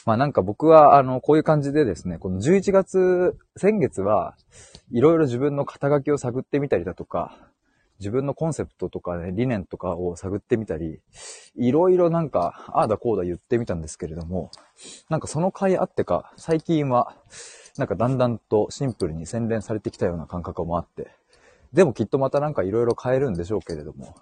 [0.07, 4.37] まあなんか僕は、あの、こういう感じでですね、この11月、先月は、
[4.93, 7.51] いろいろ自分の肩書きを探ってみたりだとか、
[7.99, 11.01] 自分のコンセプトとかね、理念とかを探ってみたり、
[11.57, 14.53] いろいろなんか、ああだこうだ言ってみたんですけれども、
[15.09, 17.17] なんかその回あってか、最近は、
[17.77, 21.11] なんかだんだんとシンプルに洗練されてきたような感覚もあって、
[21.73, 24.17] でもきっとまたなんかいろいろ変えるんでしょうけれども、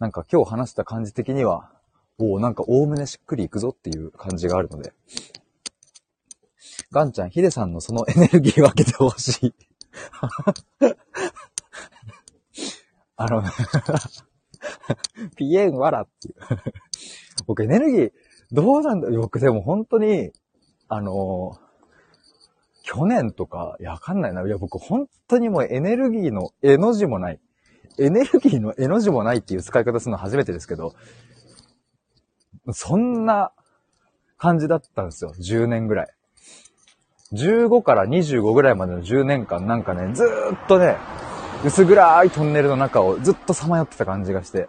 [0.00, 1.70] なんか今日話した感じ的には、
[2.18, 4.92] おお、なんかおおむねしっくりいくぞっていう感じがあるので、
[6.90, 9.54] ガンちゃん、ヒデさんのそのエネルギー分けてほしい。
[13.16, 13.42] あの、
[15.36, 16.34] ピエンワラっていう。
[17.46, 18.12] 僕エネルギー、
[18.50, 20.32] どうなんだ僕でも本当に、
[20.88, 21.58] あの、
[22.92, 24.42] 去年とか、いや、わかんないな。
[24.42, 27.40] いや、僕本当にもうエネルギーの絵の字もない。
[27.98, 30.94] エネルギーの絵の字もないっていう使い方するの初めてですけど、
[32.72, 33.52] そんな
[34.36, 35.32] 感じだったんですよ。
[35.40, 36.08] 10年ぐらい。
[37.32, 40.98] 15から25ぐらいまでの10年間なんかね、ずーっとね、
[41.64, 44.68] 薄暗いトンネルの中をずっとさまよってた感じがして。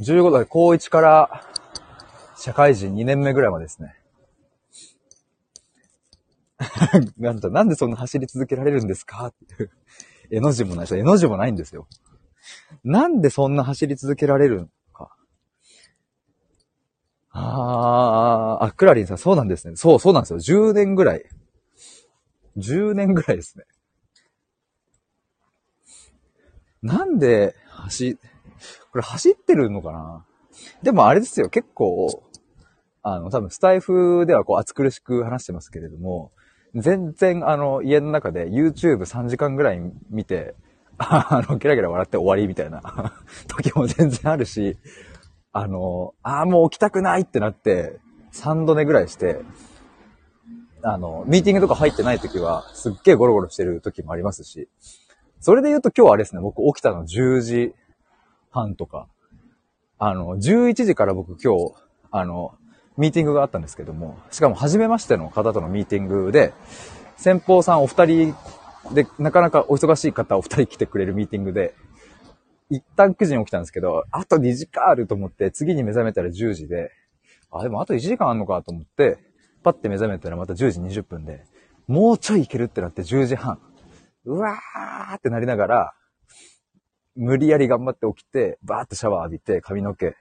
[0.00, 1.46] 15代、高1から
[2.36, 3.99] 社会人2年目ぐらいまでですね。
[7.18, 9.28] なんと、なんでそんな走り続けられるんですか？
[9.28, 9.70] っていう。
[10.30, 11.88] 絵の字もないし、絵の字もないんですよ。
[12.84, 15.16] なんでそんな走り続けられるのか。
[17.30, 19.76] あー、あ、クラリンさん、そうなんですね。
[19.76, 20.38] そう、そうなんですよ。
[20.38, 21.24] 10年ぐらい。
[22.56, 23.64] 10年ぐらいですね。
[26.82, 28.16] なんで走、
[28.92, 30.26] これ走ってるのかな？
[30.82, 32.22] でもあれですよ、結構、
[33.02, 36.32] あの、多分スタイフではこう暑苦しく話してますけれども、
[36.74, 39.80] 全然あの、家の中で YouTube3 時間ぐらい
[40.10, 40.54] 見て、
[40.98, 43.14] あの、ゲラゲラ笑って終わりみたいな
[43.48, 44.76] 時も全然あるし、
[45.52, 47.98] あの、ああ、もう起きたくないってなって、
[48.32, 49.40] 3度寝ぐらいして、
[50.82, 54.68] あの、ミーティングとか入ってない時は、すっげえゴロゴロしてる時もありますし、
[55.40, 57.74] それで言うと今日はあれですね、僕起きたの10時
[58.50, 59.08] 半とか、
[59.98, 61.74] あの、11時から僕今日、
[62.10, 62.54] あの、
[62.96, 66.52] ミーティングがあったんですけども、しかも初めましての方とのミーティングで、
[67.16, 68.34] 先方さんお二人
[68.92, 71.74] で、なかなかお忙しい方お二人来てくれるミーティングで、
[72.70, 76.90] 一旦9時に起きたんですけど、あと2時間あると思って、次に目覚めたら10時で、
[77.50, 79.18] あ、でもあと1時間あんのかと思って、
[79.62, 81.44] パッて目覚めたらまた10時20分で、
[81.88, 83.58] もうちょい行けるってなって10時半。
[84.24, 85.94] うわーってなりながら、
[87.16, 90.14] 無理やり頑張って起きて、バーってシャワー浴びて、髪の毛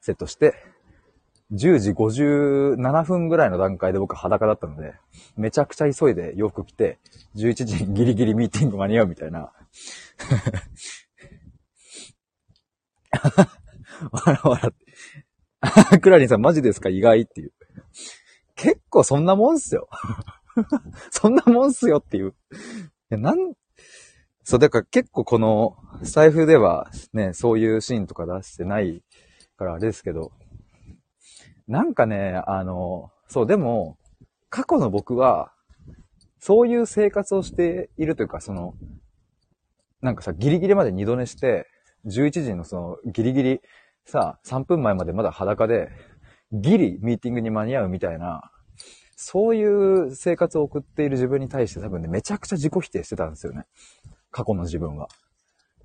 [0.00, 0.54] セットして、
[1.52, 4.94] 10時57分ぐらいの段階で僕裸だったので、
[5.36, 6.98] めちゃくちゃ急いで洋服着て、
[7.36, 9.52] 11時ギリギリミーティング間に合うみたいな。
[14.10, 15.98] 笑 笑って。
[16.00, 16.88] クラリンさんマジですか？
[16.88, 17.52] 意外っていう。
[18.56, 19.88] 結構そんなもんっすよ。
[21.10, 22.34] そんなもんっすよっていう。
[23.10, 23.54] や、なん、
[24.44, 29.02] そう、だから結構この財布ではね、そういうシーンとか出してない
[29.56, 30.32] からあれですけど、
[31.72, 33.96] なんかね、あの、そう、でも、
[34.50, 35.54] 過去の僕は、
[36.38, 38.74] そういう生活をしているというか、その、
[40.02, 41.66] なんかさ、ギリギリまで二度寝して、
[42.04, 43.60] 11時のその、ギリギリ、
[44.04, 45.88] さ、3分前までまだ裸で、
[46.52, 48.50] ギリミーティングに間に合うみたいな、
[49.16, 53.64] そういう生活を送っている自分に対して多分ね、めちゃくちゃ自己否定してたんですよね。
[54.30, 55.08] 過去の自分は。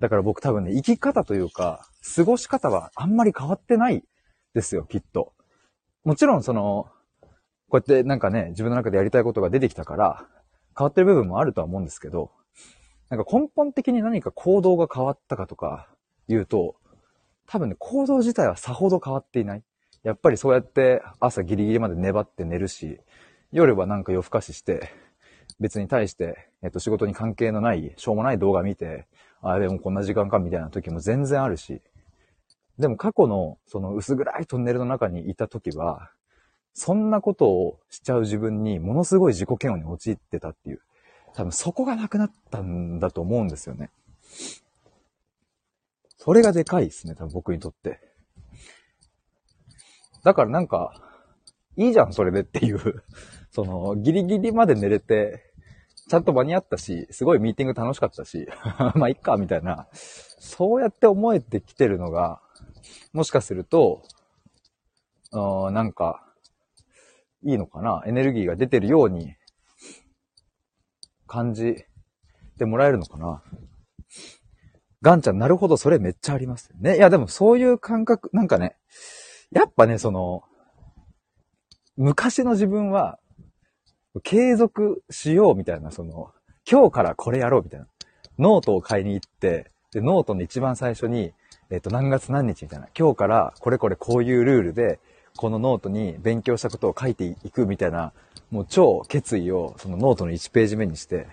[0.00, 4.04] だから僕多分ね、生き方というか、過ごし方はあんまり変わってない
[4.52, 5.32] ですよ、きっと。
[6.08, 6.88] もちろんその、
[7.68, 10.26] こうやってなんかね、自分の中でやりたいことが出てきたから、
[10.74, 12.30] 変わってる部分もあるとは思うんですけど、
[13.10, 15.86] なんか根本的に何か行動が変わったかとか
[16.26, 16.76] 言うと、
[17.46, 19.62] 多分ね、行動自体はさほど変わっていない。
[20.02, 22.98] やっぱりそうやって朝ギリギリまで粘って寝るし、
[23.52, 24.88] 夜はなんか夜更かしして、
[25.60, 29.06] 別に対して、えっと仕事に関係のない、しょうもない動画見て、
[29.42, 31.82] あ、でもこんな時間かみたいな時も全然あるし、
[32.78, 36.10] でも過去のその薄暗いトンネルの中にいた時は、
[36.74, 40.80] そんなことをしちゃう自分にものすごい自己嫌悪に陥ってたっていう。
[41.34, 43.90] 多分そこがなくなったんだと思うんですよね。
[46.16, 48.00] それがでかいですね、多分僕にとって。
[50.24, 50.92] だからなんか、
[51.76, 53.02] いいじゃん、それでっていう。
[53.50, 55.47] その、ギリギリまで寝れて、
[56.08, 58.48] ちゃんと間に合ったし、すごいミーティング楽しかったし、
[58.96, 59.88] まあ、いっか、みたいな。
[59.92, 62.40] そうやって思えてきてるのが、
[63.12, 64.02] もしかすると、
[65.32, 66.24] あなんか、
[67.42, 68.02] いいのかな？
[68.06, 69.36] エネルギーが出てるように
[71.26, 71.84] 感じ
[72.58, 73.42] てもらえるのかな？
[75.02, 76.96] ガンちゃん、なるほど、それめっちゃありますね。
[76.96, 78.76] いや、でもそういう感覚、なんかね、
[79.52, 80.42] やっぱね、その、
[81.96, 83.18] 昔の自分は、
[84.22, 86.32] 継続しようみたいな、その、
[86.70, 87.86] 今日からこれやろうみたいな。
[88.38, 91.32] ノートを買いに行って、で、ノートの一番最初に、
[91.70, 92.88] えっ、と、何月何日みたいな。
[92.98, 95.00] 今日からこれこれこういうルールで、
[95.36, 98.12] このノートに勉強したことを書いていくみたいな、
[98.50, 101.26] もう超決意をそのノートの1ページ目にして、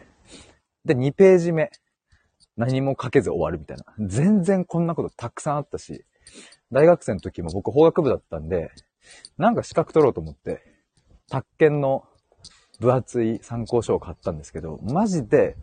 [0.84, 1.72] で、2ページ目、
[2.58, 3.86] 何も書けず終わるみたいな。
[4.00, 6.06] 全然こんなことたくさんあったし、
[6.72, 8.72] 大学生の時も僕法学部だったんで、
[9.38, 10.62] なんか資格取ろうと思って、
[11.30, 12.06] 宅建の
[12.80, 15.56] 分厚い参考書を買ったんですけど、マジで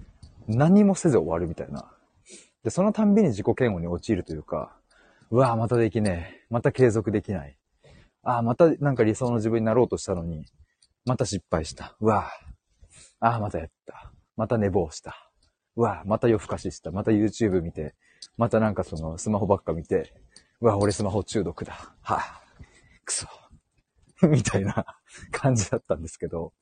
[0.48, 1.90] 何もせず終わるみたいな。
[2.64, 4.76] で、そのたんびに自己嫌悪に陥るというか、
[5.30, 6.46] うわぁ、またできねえ。
[6.50, 7.56] また継続できない。
[8.22, 10.46] ああ、またなんか理想の自分になろうとしたのに、
[11.04, 11.96] また失敗した。
[12.00, 12.28] うわ
[13.20, 14.12] あ、ああ、またやった。
[14.36, 15.30] また寝坊した。
[15.76, 16.90] うわあ、また夜更かしした。
[16.90, 17.94] また YouTube 見て、
[18.36, 20.14] またなんかそのスマホばっか見て、
[20.60, 21.94] うわぁ、俺スマホ中毒だ。
[22.02, 22.42] はあ、
[23.04, 23.26] くそ。
[24.28, 24.84] みたいな
[25.30, 26.52] 感じだったんですけど、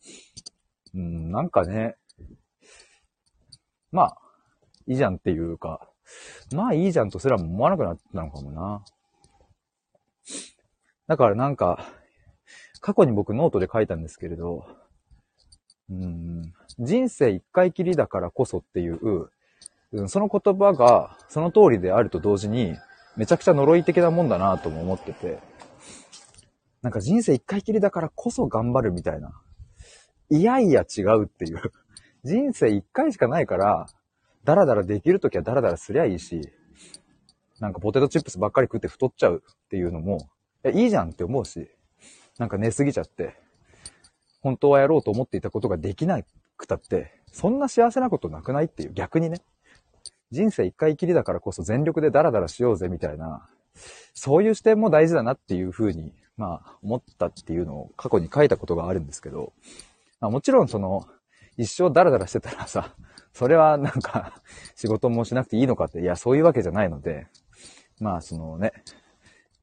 [0.95, 1.97] うん、なんかね、
[3.93, 4.19] まあ、
[4.87, 5.89] いいじゃんっていうか、
[6.53, 8.85] まあいいじゃんとすら思わなくなったのかもな。
[11.07, 11.85] だからなんか、
[12.81, 14.65] 過去に僕ノートで書いたんですけれど、
[15.91, 19.29] うん、人生一回きりだからこそっていう、
[19.93, 22.77] うん、その言葉がその通りであると同時に、
[23.17, 25.41] めちゃくちゃ呪い的なもんだなとも思ってて、
[26.83, 29.33] なんか人生一回きりだからこそ頑張るみたいな。
[30.31, 31.61] いやいや違うっていう。
[32.25, 33.87] 人生一回しかないから、
[34.45, 36.41] ダラダラできるときはダラダラすりゃいいし、
[37.59, 40.29] なんかポテトチップスばっかり食って太っちゃうっていうのも、
[40.73, 41.69] いいじゃんって思うし、
[42.39, 43.37] なんか寝すぎちゃって、
[44.41, 46.19] 本当はやろうと思っていたことができな
[46.57, 49.43] くたって、そんな幸せなことなくないっていう、逆にね。
[50.31, 53.49] 人生一回きりだからこそ全力でダラダラしようぜみたいな、
[54.15, 59.53] そういう視点も大事だなっていうふうに、まあ、思ったっていうのを過去に書いたことがあるんですけど、
[60.21, 61.07] まあ、もちろんその、
[61.57, 62.95] 一生ダラダラしてたらさ、
[63.33, 64.41] それはなんか、
[64.75, 67.27] 仕事もしなくていいのかって、いや、そういうわけじゃないので、
[68.01, 68.73] まあ、そのね、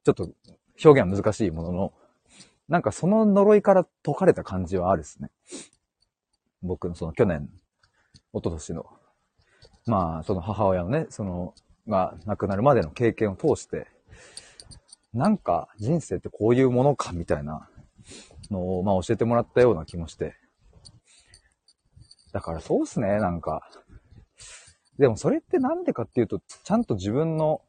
[0.04, 0.30] ちょっと
[0.84, 1.92] 表現は難しいものの、
[2.68, 5.30] なんかその呪いから解かれた感じはあるですね。
[6.62, 7.48] 僕のその去年、
[8.32, 8.86] 一昨年の、
[9.86, 11.54] まあ、その母親のね、その、
[11.88, 13.86] が亡くなるまでの経験を通して、
[15.12, 17.68] なんか人生ってこういうものかみたいな
[18.50, 20.34] のを、まあ教えてもらったような気もして。
[22.32, 23.68] だからそうっすね、なんか。
[24.98, 27.62] でもそれってなんでかっていうと、ちゃんと自分の、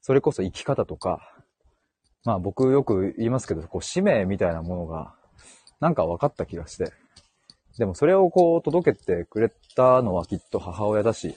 [0.00, 1.20] それこそ生き方とか、
[2.24, 5.14] まあ僕よく言いますけど、こう使命みたいなものが、
[5.80, 6.92] なんか分かった気がして。
[7.78, 11.36] でもそれをこう届けてくれたのはきっと母親だし、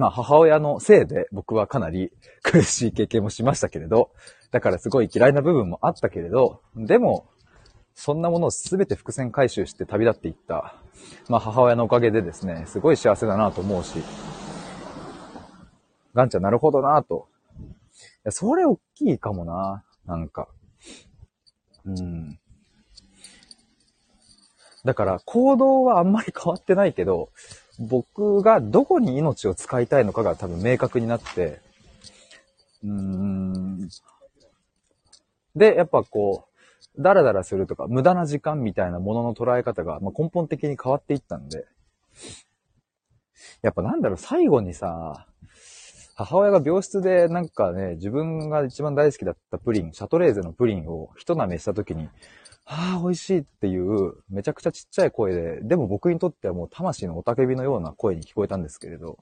[0.00, 2.10] まあ母親のせいで僕はかなり
[2.42, 4.10] 苦しい経験もしましたけれど、
[4.50, 7.26] だからすごい嫌いな部分もあったけれど、でも、
[7.94, 10.76] そんなものを全て伏線回収して旅立っていった、
[11.28, 14.02] まあ母親のおかげでですね、すごい幸せだなと思うし、
[16.14, 17.28] ガンちゃんなるほどなと
[17.60, 19.84] いや、それ大きいかもな。
[20.06, 20.48] なんか。
[21.84, 22.38] うん。
[24.82, 27.30] だから、行動はあんまり変わってないけど、
[27.80, 31.60] 僕がどこに命を使いたいのかが多分明確になって、
[32.84, 33.88] うーん。
[35.56, 36.44] で、やっぱこ
[36.98, 41.66] う、ダラダラするとか、無駄な時間みたいなものの捉え方が、まあ、根本的に変わっていったんで、
[43.62, 45.26] やっぱなんだろう、最後にさ、
[46.14, 52.10] 母親が病室でなんかね、自分が一番大好きだったプリン、シャトレーゼのプリンを一舐めした時に、
[52.72, 59.18] ああ、美味しいっていう、めちゃくちゃちっちゃい声で、でも僕にとってはもう魂の雄たけびのような声に聞こえたんですけれど、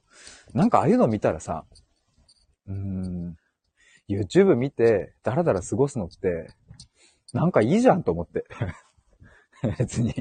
[0.52, 1.64] なんかああいうの見たらさ、
[2.66, 3.36] うーん、
[4.06, 6.50] YouTube 見て、だらだら過ごすのって、
[7.32, 8.44] なんかいいじゃんと思って。
[9.78, 10.14] 別に。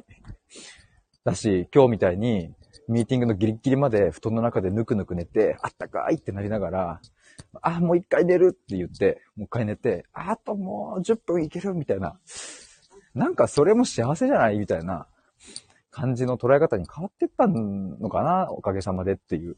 [1.25, 2.53] だし、今日みたいに、
[2.87, 7.01] ミーティングのギリギリまで布団の中でぬくぬく寝て、あったかいってなりながら、
[7.61, 12.17] あ、もう一回寝るって言って、もう一回寝て、あともう10分いけるみたいな。
[13.17, 14.59] なんかそれも幸せじゃない？
[14.59, 15.07] みたいな
[15.89, 18.51] 感じの捉え方に変わってったのかな？
[18.51, 19.57] おかげさまでっていう。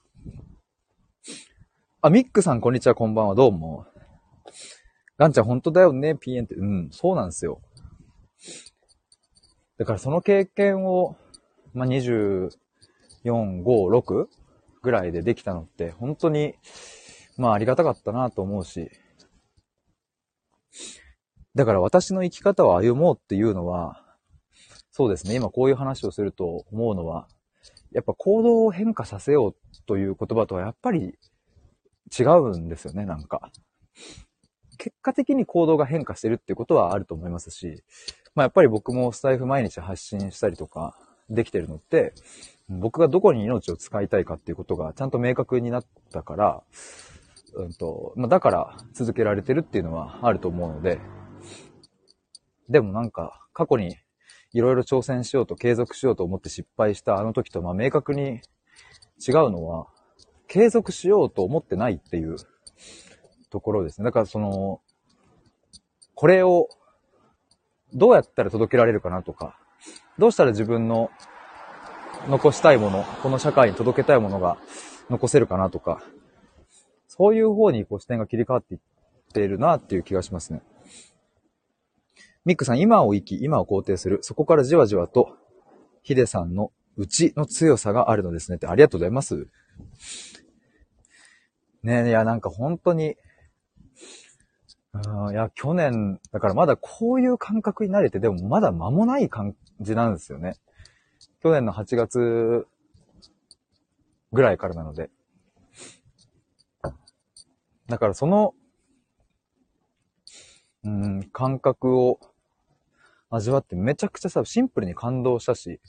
[2.01, 3.85] あ、ミックさんこんにちは、こんばんは、どうも。
[5.17, 6.55] ガンちゃん本当だよね、ピエンって。
[6.55, 7.59] うん、そうなんですよ。
[9.77, 11.17] だからその経験を、
[11.73, 12.49] まあ、24、
[13.25, 14.27] 5、6
[14.81, 16.55] ぐらいでできたのって、本当に、
[17.37, 18.89] まあありがたかったなと思うし、
[21.55, 24.03] だから私の生き方を歩もうっていうのは、
[24.91, 27.27] そうですね、今こういう話をすると思うのは、
[27.91, 31.17] やっぱ行動を変化させようという言葉とはやっぱり
[32.17, 33.51] 違うんですよね、なんか。
[34.77, 37.83] 結果的に行動が変化してるってことはあると思いますし、
[38.35, 40.95] まあやっぱり僕もスタイフ毎日発信したりとか
[41.29, 42.13] できてるのって、
[42.69, 46.63] 僕がどこに命を使いたいかっていうことがちゃんと明確になったから、
[47.55, 50.99] うんと、まあだから続けられてるっていうのはあると思うので、
[52.69, 53.95] でもなんか、過去に
[54.53, 58.41] いろいろ挑戦しようと継続しようと思って失敗したあの時と、まあ明確に
[59.25, 59.87] 違うのは、
[60.47, 62.35] 継続しようと思ってないっていう
[63.49, 64.05] ところですね。
[64.05, 64.81] だからその、
[66.15, 66.69] これを
[67.93, 69.57] どうやったら届けられるかなとか、
[70.17, 71.09] どうしたら自分の
[72.27, 74.57] 残したいもの、この社会に届けたいものが
[75.09, 76.03] 残せるかなとか、
[77.07, 78.79] そういう方にこう視点が切り替わっていっ
[79.33, 80.61] ているなっていう気がしますね。
[82.49, 84.17] ミックさん、今を生き、今を肯定する。
[84.23, 85.37] そこからじわじわと、
[86.01, 89.45] ヒデさんの内の強さがあるのですねって、ありがとうございます。
[91.83, 93.17] ねえ、いや、なんか本当に、
[94.93, 100.55] うん、いや、去年、だからまだこういう感覚に慣れて、でもまだ間もない感じなんですよね。
[101.43, 102.65] 去年の8月
[104.33, 105.11] ぐらいからなので。
[107.85, 108.55] だからその、
[110.83, 112.19] うん、感覚を
[113.29, 115.79] 味わってめちゃくちゃさ、シンプルに感動したし、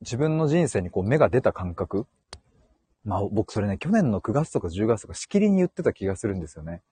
[0.00, 2.06] 自分の人生にこう目が出た感覚
[3.04, 6.82] まあ僕それね、去年の9月とか10月とかしきりに言ってた気がするんですよね。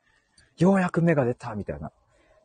[0.58, 1.92] ようやく芽が出たみたいな。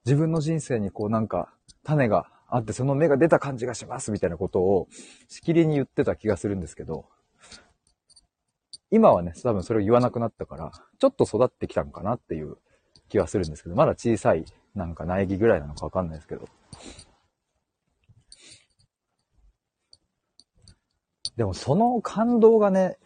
[0.05, 1.53] 自分の人生にこうなんか
[1.83, 4.87] 種があってその芽が出た感じがしますみたいなことを
[5.29, 7.05] しきりに言ってた気がするんですけど、
[8.89, 12.57] 今はね、多分それを言わなくなったから、ちょっと育ってきたのかなっていう
[13.07, 14.43] 気はするんですけど、まだ小さい
[14.75, 16.47] なんか苗木ぐらいなのかわかんないですけど。
[21.35, 22.97] でもその感動がね、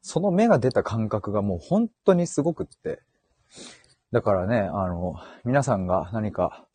[0.00, 3.02] その芽が出た感覚がもう本当にすごくって。
[4.12, 6.66] だからね、あの、皆さんが何か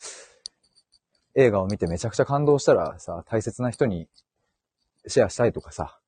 [1.36, 4.08] 映画を見てめちゃくちゃ感動したらさ、大切な人に
[5.08, 6.00] シェアしたいとかさ、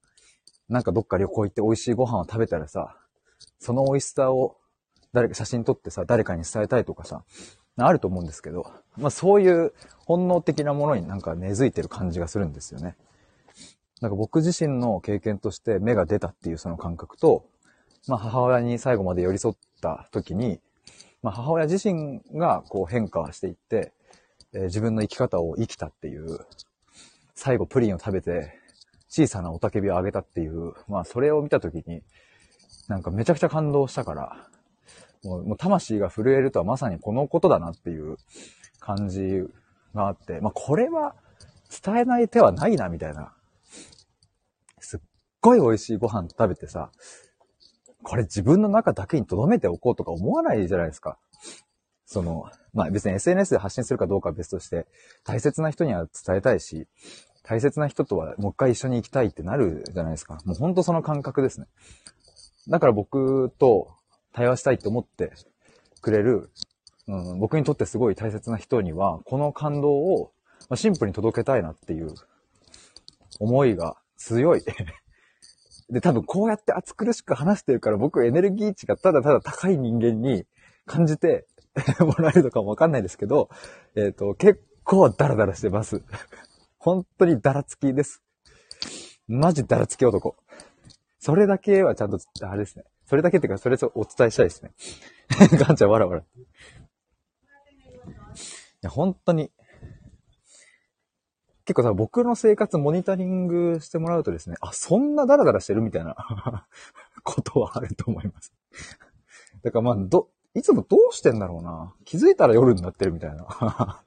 [0.67, 2.97] なんかどっか旅行行って美味しいご飯を食べたらさ、
[3.59, 4.57] その美味しさを
[5.13, 7.23] 誰か写真撮ってさ、誰かに伝えたいとかさ、
[7.77, 9.73] あると思うんですけど、まあそういう
[10.05, 12.95] 本能的なものになんか根付いてる感じがするんですよね。
[14.01, 17.45] なんか僕自身の経験として芽が出たっていうその感覚と、
[18.07, 20.59] まあ母親に最後まで寄り添った時に、
[21.21, 23.93] まあ母親自身がこう変化していって、
[24.53, 26.39] えー、自分の生き方を生きたっていう、
[27.35, 28.53] 最後プリンを食べて
[29.07, 32.01] 小さな雄たけびをあげたっていう、まあそれを見た時に、
[32.87, 34.47] なんかめちゃくちゃ感動したから、
[35.23, 38.17] もう、もう魂が震えるとはまさにこのことだなっていう
[38.79, 39.43] 感じ
[39.93, 41.15] があって、まあこれは
[41.83, 43.33] 伝えない手はないなみたいな。
[44.79, 44.99] すっ
[45.39, 46.91] ごい美味しいご飯食べてさ、
[48.03, 51.17] これ自分の中だけに留めておこうとか思わないじゃないですか。
[52.05, 54.87] その、まあ別に SNS で発信するかどうかは別として、
[55.23, 56.87] 大切な人には伝えたいし、
[57.43, 60.39] 大切な人とはもう一回一緒に行きたいってなるじゃないですか。
[60.45, 61.67] もうほんとその感覚ですね。
[62.69, 63.95] だから僕と
[64.33, 65.31] 対話したいと思って
[66.01, 66.49] くれる、
[67.07, 70.31] うん、僕にとってすごい大切な人には、この感動を
[70.75, 72.13] シンプルに届けたいなっていう
[73.39, 74.61] 思いが強い。
[75.89, 80.45] で、多分こうやって暑苦しく話してるから僕エネルギー値がただただ高い人間に
[80.85, 81.45] 感じて
[81.99, 83.49] もらえるのかもわかんないですけど、
[83.95, 86.01] えっ、ー、と、結構ダラダラしてます。
[86.77, 88.21] 本当にダラつきです。
[89.27, 90.35] マジダラつき男。
[91.19, 92.83] それだけはちゃんと、あれですね。
[93.11, 94.71] それだけっていうか、それとお伝えしたいですね。
[95.59, 96.21] ガンちゃん、わらわら。
[96.21, 96.23] い
[98.83, 99.51] や、本当に、
[101.65, 106.15] 結構さ、僕の生活モニタリングしてもらうとですね、あ、そんなダラダラしてるみたいな
[107.25, 108.53] ことはあると思います。
[109.61, 111.93] だからまあ、ど、いつもどうしてんだろうな。
[112.05, 113.45] 気づいたら夜になってるみたいな。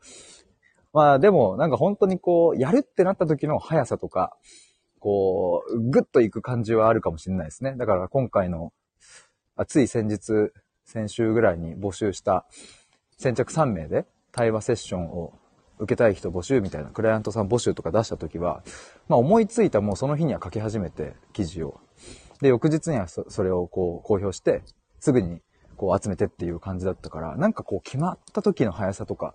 [0.95, 4.35] まあでも、なんか本当にこう、やるってなった時の速さとか、
[4.99, 7.75] こう、ぐっと行く感じはあるかもしれないですね。
[7.77, 8.73] だから今回の、
[9.57, 10.51] あつい先日、
[10.85, 12.45] 先週ぐらいに募集した
[13.19, 15.33] 先着3名で対話セッションを
[15.79, 18.65] 受けたい人募集みたいなクライアントさん募集とか出した時は、
[19.09, 21.81] まあ思いついたもうその日には書き始めて記事を。
[22.41, 24.63] で、翌日にはそれをこう公表して、
[24.99, 25.41] すぐに
[25.77, 29.35] こう集めてっていう感じだったから、なんかこう決まった時の速さとか、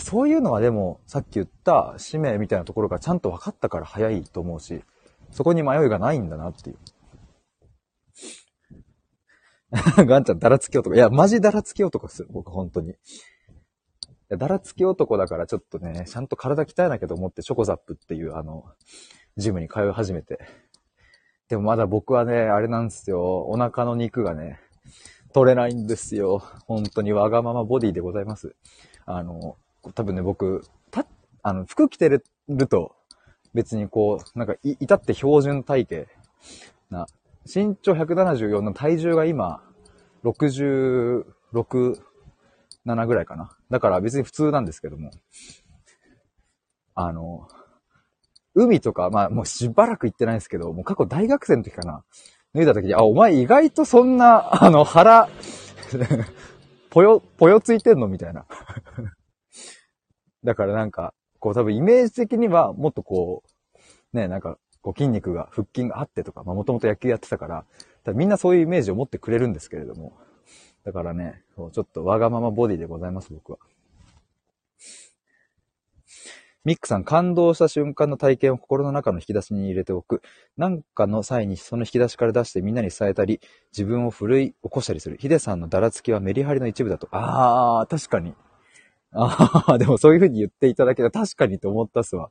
[0.00, 4.82] そういうのはでもさっき言った使命みたいなところがちゃんと分かったから早いと思うし、
[5.30, 6.76] そこに迷いがないんだなっていう。
[10.06, 10.94] ガンちゃん、だらつき男。
[10.94, 12.94] いや、マジだらつき男っすよ、僕、本当に。
[14.28, 18.64] だらつき男だからちょっとね、ちゃんと体鍛えなきゃと思ってチョコザップっていうあの、
[19.36, 20.38] ジムに通い始めて。
[21.48, 23.42] でもまだ僕はね、あれなんですよ。
[23.46, 24.60] お腹の肉がね、
[25.32, 26.38] 取れないんですよ。
[26.66, 28.54] 本当にわがままボディでございます。
[29.04, 29.56] あの、
[29.94, 31.06] 多分ね、僕、た、
[31.42, 32.24] あの、服着てる
[32.68, 32.94] と、
[33.52, 36.10] 別にこう、なんかい、至って標準体型
[36.90, 37.06] な、
[37.46, 39.62] 身長174の体重が今、
[40.24, 41.24] 66、
[42.86, 43.56] 7ぐらいかな。
[43.70, 45.10] だから別に普通なんですけども。
[46.94, 47.48] あの、
[48.54, 52.04] 海とか、まあもうしばらく行ってないですけど、もう過去大学生の時かな。
[52.54, 55.28] 脱いだ時に、あ、お前意外とそんな、あの、腹
[56.90, 58.46] ぽよ、ぽよついてんのみたいな。
[60.44, 63.42] だからなんか、こう多分イメージ的にはもっとこ
[64.12, 67.64] う、ね、なんか、こう筋肉が、腹筋があってとか、まあもともと野球やってたから、
[68.12, 70.12] みんなそういうイメージを持ってくれるんですけれども、
[70.84, 73.58] だからね、ちょっとわがままボディでございます、僕は。
[76.66, 80.20] ミックさん、感動した瞬間の体験を心の中の引き出しに入れておく。
[80.58, 83.40] なんかの際にその引き出しから出してみんなに伝えたり、
[83.72, 85.16] 自分を奮い起こしたりする。
[85.18, 87.08] ヒデさんのだらつきはメリハリの一部だと。
[87.10, 88.34] あー、確かに。
[89.12, 92.30] あー、でもそういう風に言っていただけた確かにと思ったっすわ。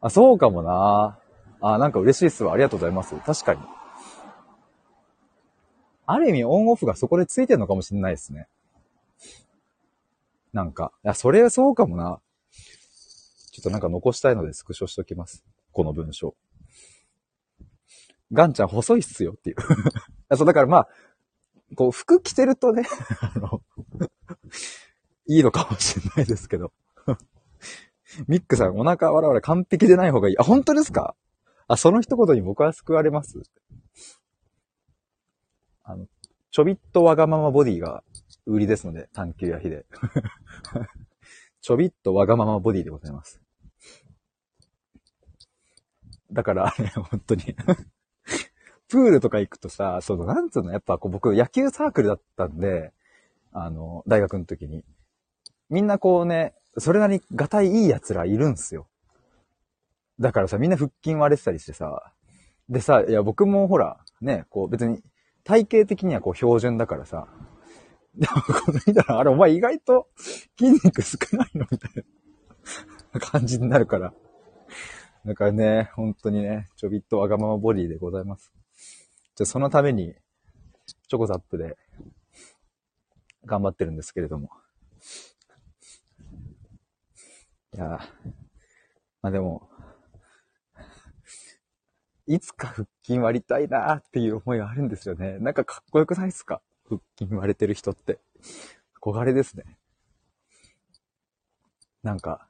[0.00, 1.18] あ、そうかもな
[1.60, 2.52] あ、なんか嬉しいっすわ。
[2.52, 3.14] ありがとうございます。
[3.20, 3.60] 確かに。
[6.06, 8.48] ある意味オンオフがそこでついてるのかもしれないですね。
[10.52, 12.20] なんか、いや、それはそうかもな。
[13.52, 15.44] ちょっとなんか残したいのでスクショしときます。
[15.72, 16.34] この文章。
[18.32, 19.56] ガンちゃん細いっすよっていう
[20.36, 20.88] そう、だからまあ、
[21.76, 22.84] こう、服着てるとね
[23.20, 23.60] あの
[25.26, 26.72] いいのかもしれないですけど
[28.26, 30.38] ミックさん、お腹わらわら完璧でない方がいい。
[30.38, 31.14] あ、本当ですか？
[31.68, 33.40] あ、その一言に僕は救われます？
[35.84, 36.06] あの、
[36.50, 38.02] ちょびっとわがままボディが
[38.46, 39.86] 売りですので、探求や日で。
[41.60, 43.40] ちょびっとわがままボディでございます。
[46.32, 47.56] だから、あれ、本当に
[48.88, 52.92] プールとか行くとさ、その、なんつうの、やっぱこう僕野球サークルだったんで、
[53.52, 54.84] あの、大学の時に。
[55.70, 58.88] みんなこうね、それなりにガタイいい奴らいるんすよ。
[60.18, 62.12] だからさ、みんな腹筋割れてたりしてさ、
[62.68, 65.02] でさ、いや僕もほら、ね、こう別に
[65.44, 67.28] 体型的にはこう標準だからさ。
[68.14, 70.08] でもこの見たら、あれお前意外と
[70.58, 72.04] 筋肉少ないのみたい
[73.12, 74.12] な感じになるから。
[75.24, 78.52] だからね、本当にね、ちょびっとわがままボディでございます。
[79.36, 80.14] じゃそのために、
[81.08, 81.76] チョコザップで
[83.46, 84.50] 頑張ってるんですけれども。
[87.74, 88.00] いや
[89.22, 89.68] まあでも、
[92.26, 95.38] いつか腹筋割りたいなーっていう思いがあるんですよね。
[95.38, 96.62] なんかかっこよくないですか？
[96.88, 98.18] 腹筋割れてる人って。
[99.00, 99.78] 憧れですね。
[102.02, 102.48] なんか、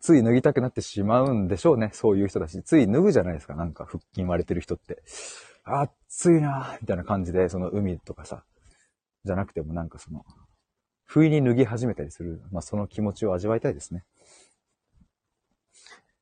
[0.00, 1.90] つい脱ぎたくなってしまうんでしょうね。
[1.92, 2.62] そういう人だし。
[2.62, 3.54] つい脱ぐじゃないですか。
[3.54, 5.02] なんか腹筋割れてる人って。
[5.64, 8.44] 暑いなーみたいな感じで、その海とかさ、
[9.24, 10.24] じゃなくてもなんかその、
[11.04, 12.42] 不意に脱ぎ始めたりする。
[12.50, 14.04] まあ、その気持ちを味わいたいですね。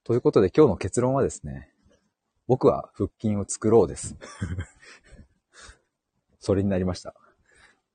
[0.04, 1.70] ということで今日の結論はですね、
[2.46, 4.16] 僕は腹筋を作ろうです。
[6.38, 7.14] それになりました。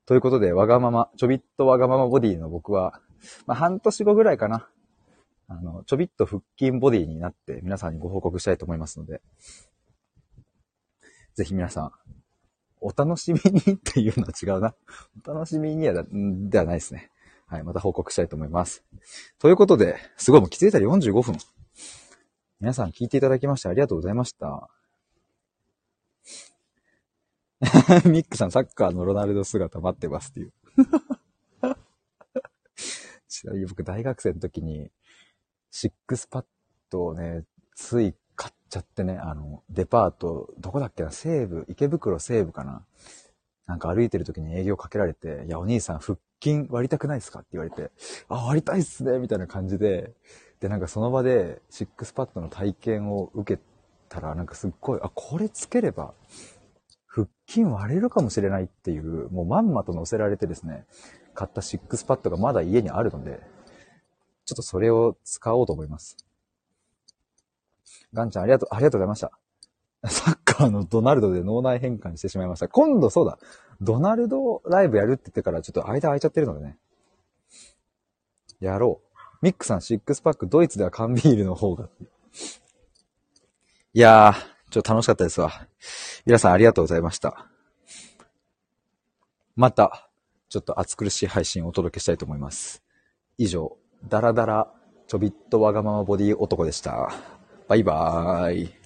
[0.06, 3.00] ということで、わがまま、ちょびっとわがままボディの僕は、
[3.46, 4.68] まあ、半年後ぐらいかな。
[5.46, 9.22] あの、ちょびっと腹筋ボディになって皆さんにご報告したいと思いますので、
[11.34, 11.92] ぜひ皆さん、
[12.80, 14.74] お楽しみにっていうのは違うな。
[15.24, 17.12] お楽しみにはだ、ではないですね。
[17.46, 18.84] はい、また報告したいと思います。
[19.38, 21.36] ということで、すごいもう気づいたら45分。
[22.60, 24.68] 皆さん聞いていただきましてありがとうございました。
[28.04, 30.52] ミックさん、サッカーのロナルド姿待ってますっていう。
[33.28, 34.90] ちなみに僕、大学生の時に、
[35.70, 36.44] シックスパッ
[36.90, 42.84] ドをね、つい買っちゃってね、あの、デパート、どこだっけな、西武、池袋西武かな。
[43.66, 47.90] なんか歩いてる時に営業かけられて、いや、お兄さん、腹筋割りたくないですかって言われて、
[48.28, 50.12] あ、割りたいっすねみたいな感じで、
[50.60, 53.62] で、なんかその場で、シックスパッドの体験を受け
[54.08, 56.14] たら、なんかすっごい、あ、これつければ、
[57.06, 60.84] 腹筋割れるかもしれないっていう、もうまんまと乗せられてですね、
[61.34, 63.40] 買ったシックスパッドがまだ家にあるので、
[64.44, 66.16] ちょっとそれを使おうと思います。
[68.12, 69.30] ガンちゃんありがとう、ありがとうございました。
[70.08, 72.68] サッカーのドナルドで脳内変換してしまいました。
[72.68, 73.38] 今度そうだ。
[73.80, 76.78] ドナルドライブやるって言ってからちょっと間空いちゃってるのでね。
[78.60, 79.09] やろう。
[79.42, 81.88] ミックさん、シックスパック、ドイツでは缶ビールの方が。
[83.94, 85.66] いやー、ちょっと楽しかったですわ。
[86.26, 87.46] 皆さんありがとうございました。
[89.56, 90.10] また、
[90.50, 92.82] ちょっと暑苦しい配信をお届けしたいと思います。
[93.38, 93.78] 以上、
[94.08, 94.72] ダラダラ、
[95.06, 97.10] ちょびっとわがままボディ男でした。
[97.66, 98.79] バイバーイ。